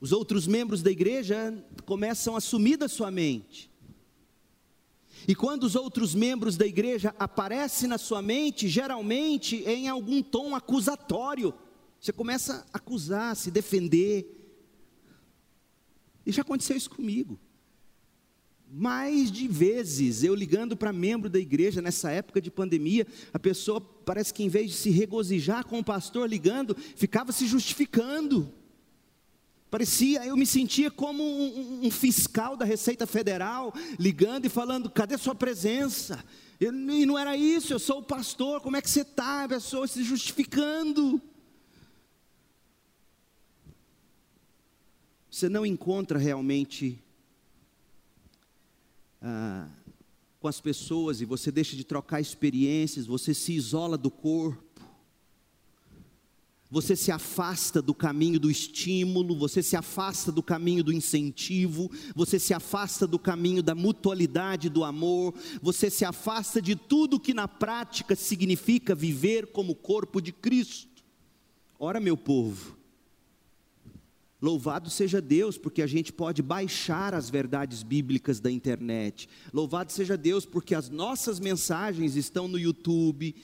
[0.00, 3.70] Os outros membros da igreja começam a sumir da sua mente.
[5.28, 10.54] E quando os outros membros da igreja aparecem na sua mente, geralmente em algum tom
[10.54, 11.52] acusatório,
[12.00, 14.26] você começa a acusar, a se defender.
[16.24, 17.38] E já aconteceu isso comigo
[18.72, 23.80] mais de vezes eu ligando para membro da igreja nessa época de pandemia, a pessoa
[23.80, 28.52] parece que em vez de se regozijar com o pastor ligando, ficava se justificando.
[29.68, 35.18] Parecia, eu me sentia como um, um fiscal da Receita Federal, ligando e falando: cadê
[35.18, 36.22] sua presença?
[36.60, 36.70] E
[37.06, 39.44] não era isso, eu sou o pastor, como é que você está?
[39.44, 41.20] A pessoa se justificando.
[45.30, 46.98] Você não encontra realmente
[49.22, 49.68] ah,
[50.40, 54.64] com as pessoas e você deixa de trocar experiências, você se isola do corpo,
[56.68, 62.38] você se afasta do caminho do estímulo, você se afasta do caminho do incentivo, você
[62.38, 67.46] se afasta do caminho da mutualidade do amor, você se afasta de tudo que na
[67.46, 71.04] prática significa viver como corpo de Cristo.
[71.78, 72.79] Ora, meu povo,
[74.40, 79.28] Louvado seja Deus, porque a gente pode baixar as verdades bíblicas da internet.
[79.52, 83.34] Louvado seja Deus, porque as nossas mensagens estão no YouTube,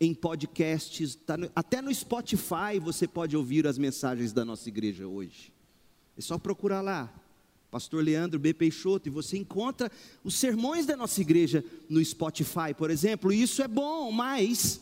[0.00, 5.06] em podcasts, tá no, até no Spotify você pode ouvir as mensagens da nossa igreja
[5.06, 5.52] hoje.
[6.16, 7.12] É só procurar lá,
[7.70, 8.54] Pastor Leandro B.
[8.54, 9.92] Peixoto, e você encontra
[10.24, 13.30] os sermões da nossa igreja no Spotify, por exemplo.
[13.30, 14.80] E isso é bom, mas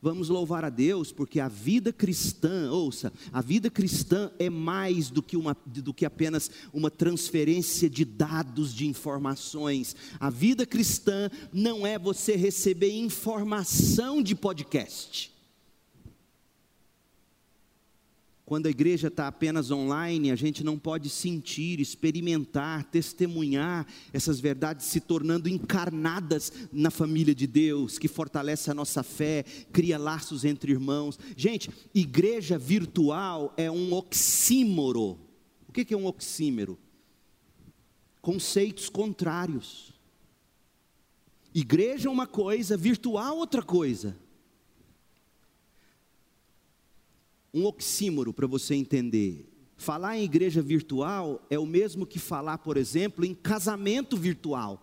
[0.00, 5.22] Vamos louvar a Deus, porque a vida cristã, ouça, a vida cristã é mais do
[5.22, 9.96] que, uma, do que apenas uma transferência de dados, de informações.
[10.20, 15.35] A vida cristã não é você receber informação de podcast.
[18.46, 24.86] Quando a igreja está apenas online, a gente não pode sentir, experimentar, testemunhar essas verdades
[24.86, 30.70] se tornando encarnadas na família de Deus, que fortalece a nossa fé, cria laços entre
[30.70, 31.18] irmãos.
[31.36, 35.18] Gente, igreja virtual é um oxímoro.
[35.68, 36.78] O que é um oxímero?
[38.22, 39.92] Conceitos contrários.
[41.52, 44.16] Igreja é uma coisa, virtual outra coisa.
[47.56, 49.50] Um oxímoro para você entender.
[49.78, 54.82] Falar em igreja virtual é o mesmo que falar, por exemplo, em casamento virtual.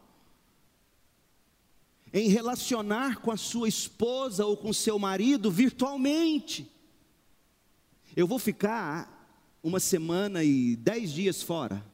[2.11, 6.67] Em relacionar com a sua esposa ou com seu marido virtualmente.
[8.15, 11.85] Eu vou ficar uma semana e dez dias fora,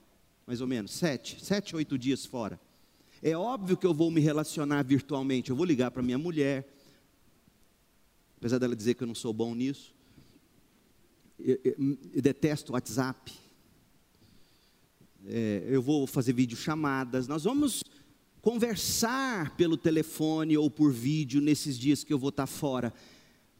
[0.47, 2.59] mais ou menos, sete, sete, oito dias fora.
[3.21, 5.49] É óbvio que eu vou me relacionar virtualmente.
[5.49, 6.73] Eu vou ligar para minha mulher,
[8.37, 9.98] apesar dela dizer que eu não sou bom nisso
[11.39, 13.33] eu, eu, detesto WhatsApp.
[15.25, 17.27] É, eu vou fazer videochamadas.
[17.27, 17.83] Nós vamos
[18.41, 22.93] conversar pelo telefone ou por vídeo nesses dias que eu vou estar fora.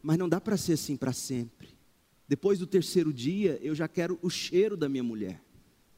[0.02, 1.70] Mas não dá para ser assim para sempre.
[2.28, 5.42] Depois do terceiro dia, eu já quero o cheiro da minha mulher,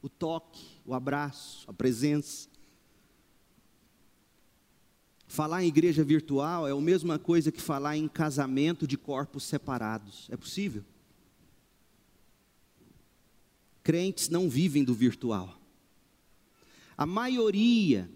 [0.00, 2.48] o toque, o abraço, a presença.
[5.26, 10.26] Falar em igreja virtual é a mesma coisa que falar em casamento de corpos separados.
[10.30, 10.82] É possível?
[13.82, 15.60] Crentes não vivem do virtual.
[16.96, 18.08] A maioria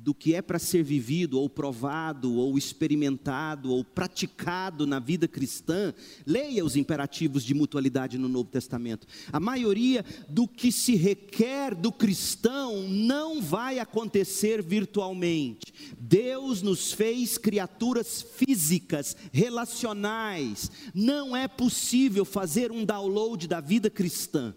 [0.00, 5.92] do que é para ser vivido, ou provado, ou experimentado, ou praticado na vida cristã,
[6.24, 9.06] leia os imperativos de mutualidade no Novo Testamento.
[9.32, 15.72] A maioria do que se requer do cristão não vai acontecer virtualmente.
[15.98, 20.70] Deus nos fez criaturas físicas, relacionais.
[20.94, 24.54] Não é possível fazer um download da vida cristã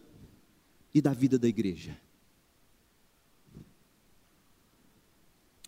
[0.94, 1.98] e da vida da igreja.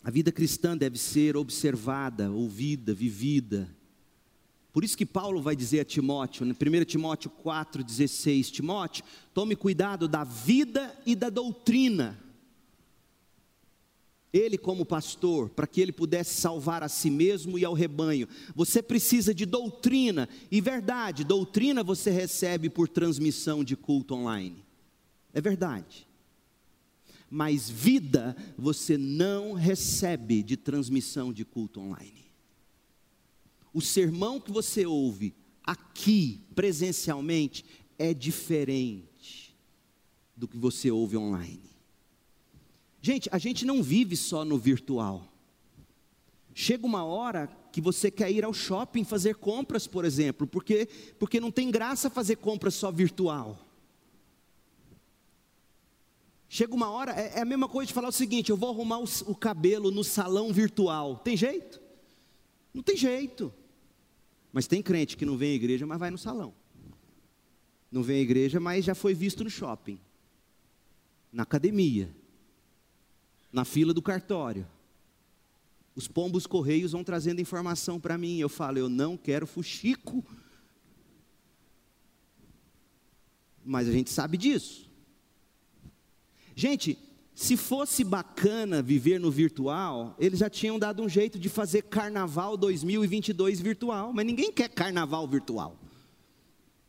[0.04, 3.74] A vida cristã deve ser observada, ouvida, vivida.
[4.70, 10.06] Por isso que Paulo vai dizer a Timóteo, em 1 Timóteo 4,16: Timóteo, tome cuidado
[10.06, 12.20] da vida e da doutrina.
[14.30, 18.82] Ele, como pastor, para que ele pudesse salvar a si mesmo e ao rebanho, você
[18.82, 24.64] precisa de doutrina, e verdade, doutrina você recebe por transmissão de culto online.
[25.34, 26.06] É verdade
[27.34, 32.30] mas vida você não recebe de transmissão de culto online.
[33.72, 37.64] O sermão que você ouve aqui, presencialmente,
[37.98, 39.52] é diferente
[40.36, 41.74] do que você ouve online.
[43.02, 45.28] Gente, a gente não vive só no virtual.
[46.54, 50.86] Chega uma hora que você quer ir ao shopping fazer compras, por exemplo, porque,
[51.18, 53.63] porque não tem graça fazer compras só virtual.
[56.54, 59.00] Chega uma hora, é, é, a mesma coisa de falar o seguinte: eu vou arrumar
[59.00, 61.16] o, o cabelo no salão virtual.
[61.16, 61.80] Tem jeito?
[62.72, 63.52] Não tem jeito.
[64.52, 66.54] Mas tem crente que não vem à igreja, mas vai no salão.
[67.90, 69.98] Não vem à igreja, mas já foi visto no shopping,
[71.32, 72.14] na academia,
[73.52, 74.64] na fila do cartório.
[75.92, 78.38] Os pombos correios vão trazendo informação para mim.
[78.38, 80.24] Eu falo, eu não quero fuxico.
[83.64, 84.83] Mas a gente sabe disso.
[86.54, 86.98] Gente,
[87.34, 92.56] se fosse bacana viver no virtual, eles já tinham dado um jeito de fazer carnaval
[92.56, 95.76] 2022 virtual, mas ninguém quer carnaval virtual.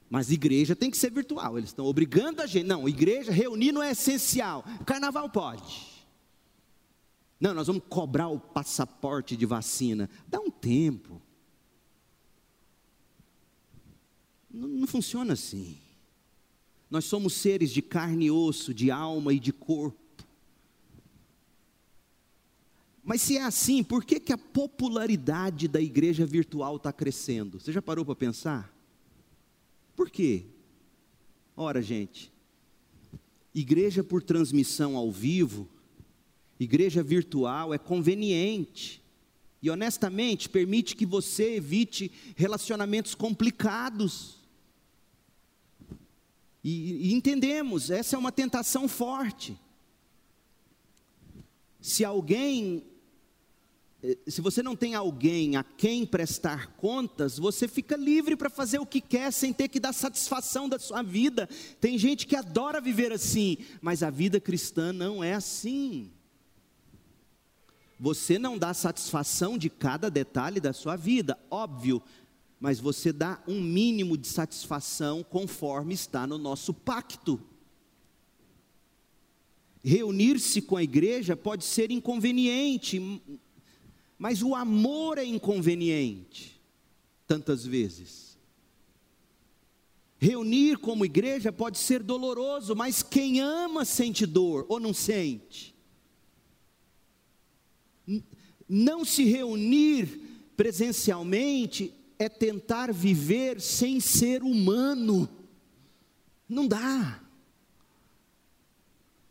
[0.07, 2.68] Mas igreja tem que ser virtual, eles estão obrigando a gente.
[2.68, 4.63] Não, igreja, reunir não é essencial.
[4.86, 5.95] Carnaval pode.
[7.39, 10.09] Não, nós vamos cobrar o passaporte de vacina.
[10.28, 11.22] Dá um tempo.
[14.49, 15.78] Não, não funciona assim.
[16.89, 20.05] Nós somos seres de carne e osso, de alma e de corpo.
[23.03, 27.59] Mas se é assim, por que, que a popularidade da igreja virtual está crescendo?
[27.59, 28.75] Você já parou para pensar?
[29.95, 30.45] Por quê?
[31.55, 32.33] Ora, gente,
[33.53, 35.69] igreja por transmissão ao vivo,
[36.59, 39.03] igreja virtual é conveniente.
[39.61, 44.38] E honestamente, permite que você evite relacionamentos complicados.
[46.68, 49.55] E, e entendemos, essa é uma tentação forte.
[51.80, 52.84] Se alguém
[54.01, 58.80] eh, se você não tem alguém a quem prestar contas, você fica livre para fazer
[58.80, 61.47] o que quer sem ter que dar satisfação da sua vida.
[61.80, 66.11] Tem gente que adora viver assim, mas a vida cristã não é assim.
[67.99, 72.01] Você não dá satisfação de cada detalhe da sua vida, óbvio,
[72.66, 77.39] mas você dá um mínimo de satisfação conforme está no nosso pacto.
[79.84, 83.22] Reunir-se com a igreja pode ser inconveniente,
[84.18, 86.59] mas o amor é inconveniente,
[87.28, 88.36] tantas vezes.
[90.18, 95.76] Reunir como igreja pode ser doloroso, mas quem ama sente dor ou não sente.
[98.68, 100.20] Não se reunir
[100.57, 105.28] presencialmente é tentar viver sem ser humano.
[106.47, 107.22] Não dá.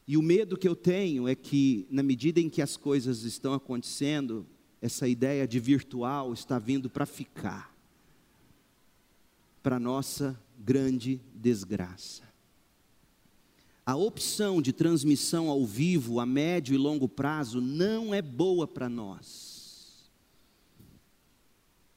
[0.07, 3.55] E o medo que eu tenho é que, na medida em que as coisas estão
[3.55, 4.47] acontecendo,
[4.83, 7.75] essa ideia de virtual está vindo para ficar,
[9.63, 12.23] para nossa grande desgraça.
[13.87, 18.89] A opção de transmissão ao vivo a médio e longo prazo não é boa para
[18.89, 19.54] nós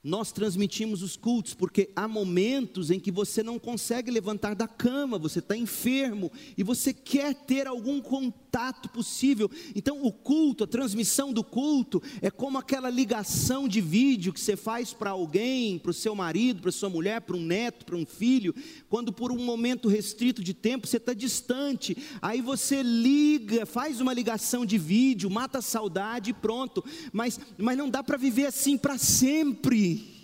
[0.04, 5.18] nós transmitimos os cultos, porque há momentos em que você não consegue levantar da cama,
[5.18, 8.47] você está enfermo e você quer ter algum contato
[8.90, 9.50] possível.
[9.76, 14.56] Então, o culto, a transmissão do culto, é como aquela ligação de vídeo que você
[14.56, 18.06] faz para alguém, para o seu marido, para sua mulher, para um neto, para um
[18.06, 18.54] filho,
[18.90, 24.14] quando por um momento restrito de tempo você está distante, aí você liga, faz uma
[24.14, 28.78] ligação de vídeo, mata a saudade e pronto, mas, mas não dá para viver assim
[28.78, 30.17] para sempre.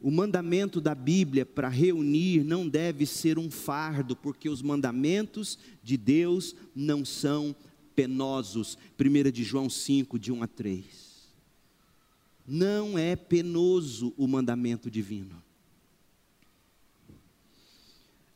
[0.00, 5.96] O mandamento da Bíblia para reunir não deve ser um fardo, porque os mandamentos de
[5.96, 7.54] Deus não são
[7.96, 8.78] penosos.
[8.98, 10.84] 1 de João 5, de 1 a 3.
[12.46, 15.42] Não é penoso o mandamento divino.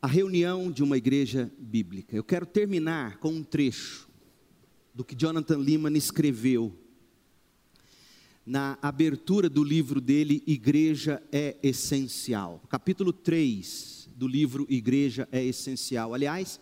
[0.00, 2.16] A reunião de uma igreja bíblica.
[2.16, 4.08] Eu quero terminar com um trecho
[4.92, 6.76] do que Jonathan Lehman escreveu
[8.44, 12.60] na abertura do livro dele, Igreja é Essencial.
[12.68, 16.12] Capítulo 3 do livro Igreja é Essencial.
[16.12, 16.60] Aliás,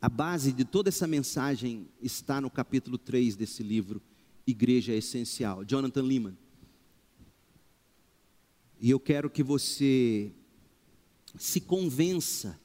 [0.00, 4.00] A base de toda essa mensagem está no capítulo 3 desse livro,
[4.46, 6.38] Igreja Essencial, Jonathan Lehman.
[8.78, 10.30] E eu quero que você
[11.38, 12.60] se convença,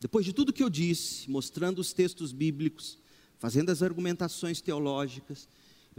[0.00, 2.98] depois de tudo que eu disse, mostrando os textos bíblicos,
[3.38, 5.48] fazendo as argumentações teológicas,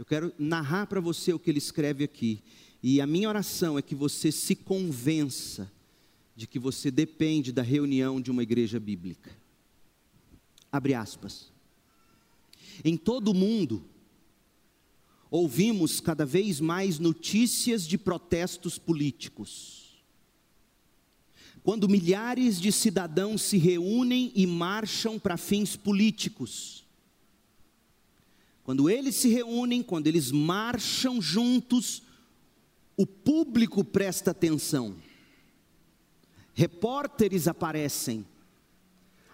[0.00, 2.42] eu quero narrar para você o que ele escreve aqui.
[2.82, 5.70] E a minha oração é que você se convença
[6.34, 9.30] de que você depende da reunião de uma igreja bíblica.
[10.72, 11.52] Abre aspas.
[12.82, 13.84] Em todo o mundo,
[15.30, 20.02] ouvimos cada vez mais notícias de protestos políticos.
[21.62, 26.79] Quando milhares de cidadãos se reúnem e marcham para fins políticos.
[28.64, 32.02] Quando eles se reúnem, quando eles marcham juntos,
[32.96, 34.94] o público presta atenção.
[36.54, 38.24] Repórteres aparecem,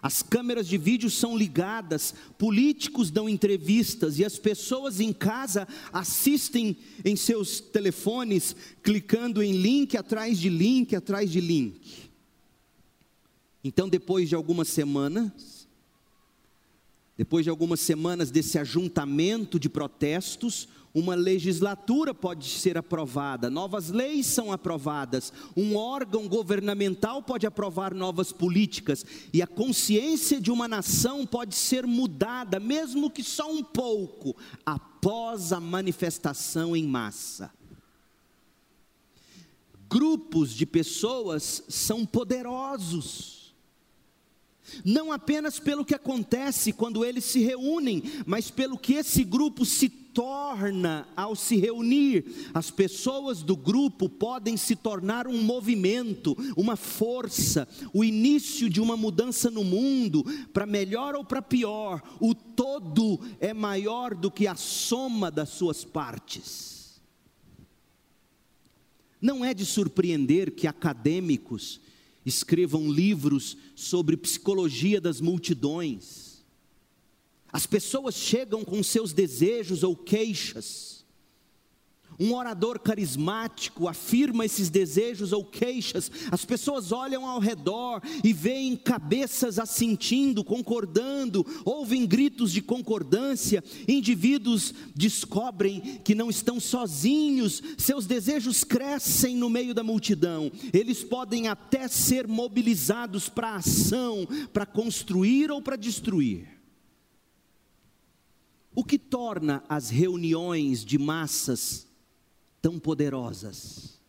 [0.01, 6.77] as câmeras de vídeo são ligadas, políticos dão entrevistas e as pessoas em casa assistem
[7.03, 12.09] em seus telefones, clicando em link atrás de link atrás de link.
[13.63, 15.56] Então, depois de algumas semanas,
[17.17, 24.25] depois de algumas semanas desse ajuntamento de protestos, uma legislatura pode ser aprovada, novas leis
[24.25, 31.25] são aprovadas, um órgão governamental pode aprovar novas políticas, e a consciência de uma nação
[31.25, 34.35] pode ser mudada, mesmo que só um pouco,
[34.65, 37.51] após a manifestação em massa.
[39.89, 43.36] Grupos de pessoas são poderosos,
[44.83, 49.89] não apenas pelo que acontece quando eles se reúnem, mas pelo que esse grupo se
[50.17, 52.49] torna ao se reunir.
[52.53, 58.97] As pessoas do grupo podem se tornar um movimento, uma força, o início de uma
[58.97, 62.01] mudança no mundo, para melhor ou para pior.
[62.19, 66.99] O todo é maior do que a soma das suas partes.
[69.21, 71.79] Não é de surpreender que acadêmicos
[72.27, 76.27] escrevam livros sobre psicologia das multidões
[77.51, 81.05] as pessoas chegam com seus desejos ou queixas.
[82.19, 88.75] Um orador carismático afirma esses desejos ou queixas, as pessoas olham ao redor e veem
[88.75, 98.63] cabeças assentindo, concordando, ouvem gritos de concordância, indivíduos descobrem que não estão sozinhos, seus desejos
[98.63, 105.61] crescem no meio da multidão, eles podem até ser mobilizados para ação, para construir ou
[105.61, 106.47] para destruir.
[108.73, 111.86] O que torna as reuniões de massas
[112.61, 113.99] tão poderosas?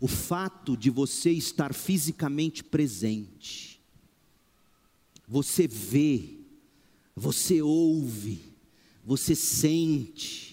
[0.00, 3.80] O fato de você estar fisicamente presente.
[5.28, 6.40] Você vê,
[7.14, 8.42] você ouve,
[9.04, 10.52] você sente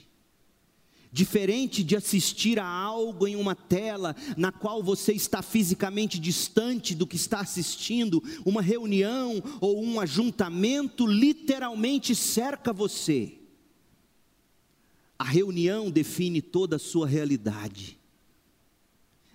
[1.12, 7.08] Diferente de assistir a algo em uma tela na qual você está fisicamente distante do
[7.08, 13.39] que está assistindo, uma reunião ou um ajuntamento literalmente cerca você.
[15.20, 18.00] A reunião define toda a sua realidade.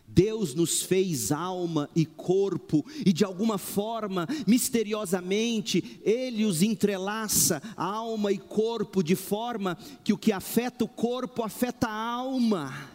[0.06, 8.32] Deus nos fez alma e corpo, e de alguma forma, misteriosamente, Ele os entrelaça, alma
[8.32, 12.90] e corpo, de forma que o que afeta o corpo afeta a alma.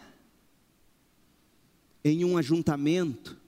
[2.02, 3.39] Em um ajuntamento,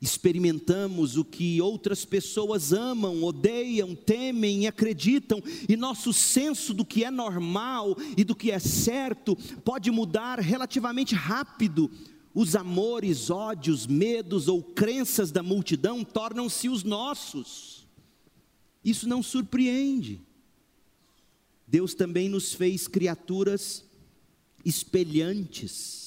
[0.00, 7.04] experimentamos o que outras pessoas amam, odeiam, temem e acreditam, e nosso senso do que
[7.04, 11.90] é normal e do que é certo pode mudar relativamente rápido
[12.34, 17.86] os amores, ódios, medos ou crenças da multidão tornam-se os nossos.
[18.84, 20.20] Isso não surpreende.
[21.66, 23.82] Deus também nos fez criaturas
[24.62, 26.05] espelhantes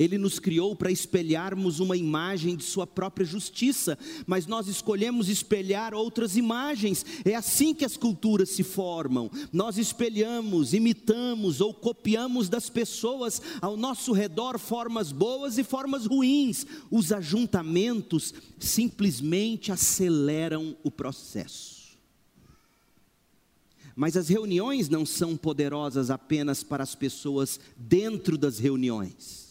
[0.00, 5.92] ele nos criou para espelharmos uma imagem de Sua própria justiça, mas nós escolhemos espelhar
[5.92, 7.04] outras imagens.
[7.22, 9.30] É assim que as culturas se formam.
[9.52, 16.66] Nós espelhamos, imitamos ou copiamos das pessoas ao nosso redor formas boas e formas ruins.
[16.90, 21.90] Os ajuntamentos simplesmente aceleram o processo.
[23.94, 29.49] Mas as reuniões não são poderosas apenas para as pessoas dentro das reuniões.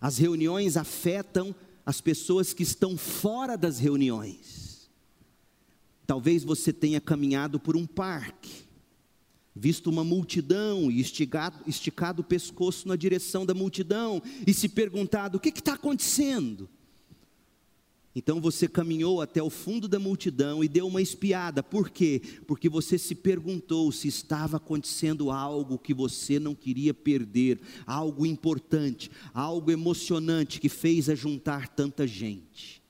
[0.00, 1.54] As reuniões afetam
[1.84, 4.88] as pessoas que estão fora das reuniões.
[6.06, 8.64] Talvez você tenha caminhado por um parque,
[9.54, 15.36] visto uma multidão e esticado, esticado o pescoço na direção da multidão e se perguntado:
[15.36, 16.68] o que está acontecendo?
[18.14, 21.62] Então você caminhou até o fundo da multidão e deu uma espiada.
[21.62, 22.20] Por quê?
[22.46, 29.10] Porque você se perguntou se estava acontecendo algo que você não queria perder, algo importante,
[29.32, 32.82] algo emocionante que fez ajuntar tanta gente.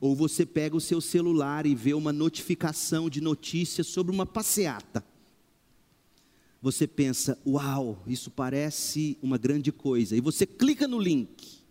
[0.00, 5.04] Ou você pega o seu celular e vê uma notificação de notícia sobre uma passeata.
[6.62, 10.16] Você pensa, uau, isso parece uma grande coisa.
[10.16, 11.63] E você clica no link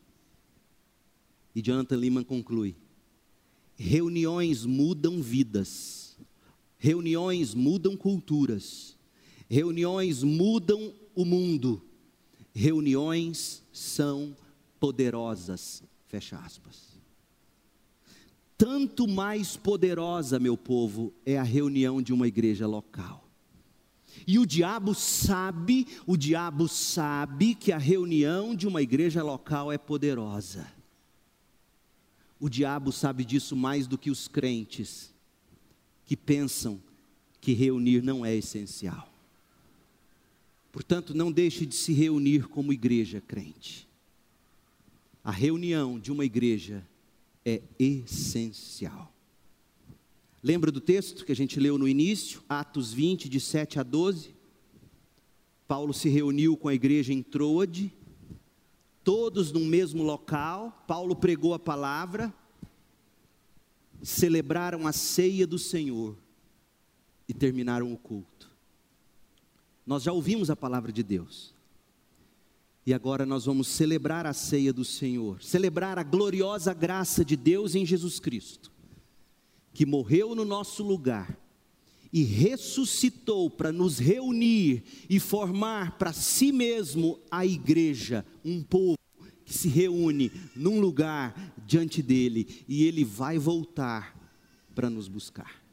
[1.55, 2.75] e Jonathan Lehman conclui:
[3.75, 6.17] reuniões mudam vidas,
[6.77, 8.97] reuniões mudam culturas,
[9.49, 11.81] reuniões mudam o mundo,
[12.53, 14.35] reuniões são
[14.80, 15.84] poderosas.
[16.07, 16.93] Fecha aspas.
[18.57, 23.27] Tanto mais poderosa, meu povo, é a reunião de uma igreja local.
[24.27, 29.77] E o diabo sabe, o diabo sabe que a reunião de uma igreja local é
[29.77, 30.67] poderosa.
[32.43, 35.13] O diabo sabe disso mais do que os crentes,
[36.05, 36.77] que pensam
[37.39, 39.09] que reunir não é essencial.
[40.69, 43.87] Portanto, não deixe de se reunir como igreja crente.
[45.23, 46.85] A reunião de uma igreja
[47.45, 49.09] é essencial.
[50.43, 54.35] Lembra do texto que a gente leu no início, Atos 20, de 7 a 12?
[55.65, 57.89] Paulo se reuniu com a igreja em Troade,
[59.03, 62.34] todos no mesmo local, Paulo pregou a palavra,
[64.01, 66.17] celebraram a ceia do Senhor
[67.27, 68.51] e terminaram o culto.
[69.85, 71.53] Nós já ouvimos a palavra de Deus.
[72.85, 77.75] E agora nós vamos celebrar a ceia do Senhor, celebrar a gloriosa graça de Deus
[77.75, 78.71] em Jesus Cristo,
[79.73, 81.42] que morreu no nosso lugar
[82.14, 88.99] e ressuscitou para nos reunir e formar para si mesmo a igreja, um povo
[89.44, 94.15] que se reúne num lugar diante dele e ele vai voltar
[94.76, 95.64] para nos buscar.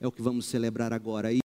[0.00, 1.32] É o que vamos celebrar agora.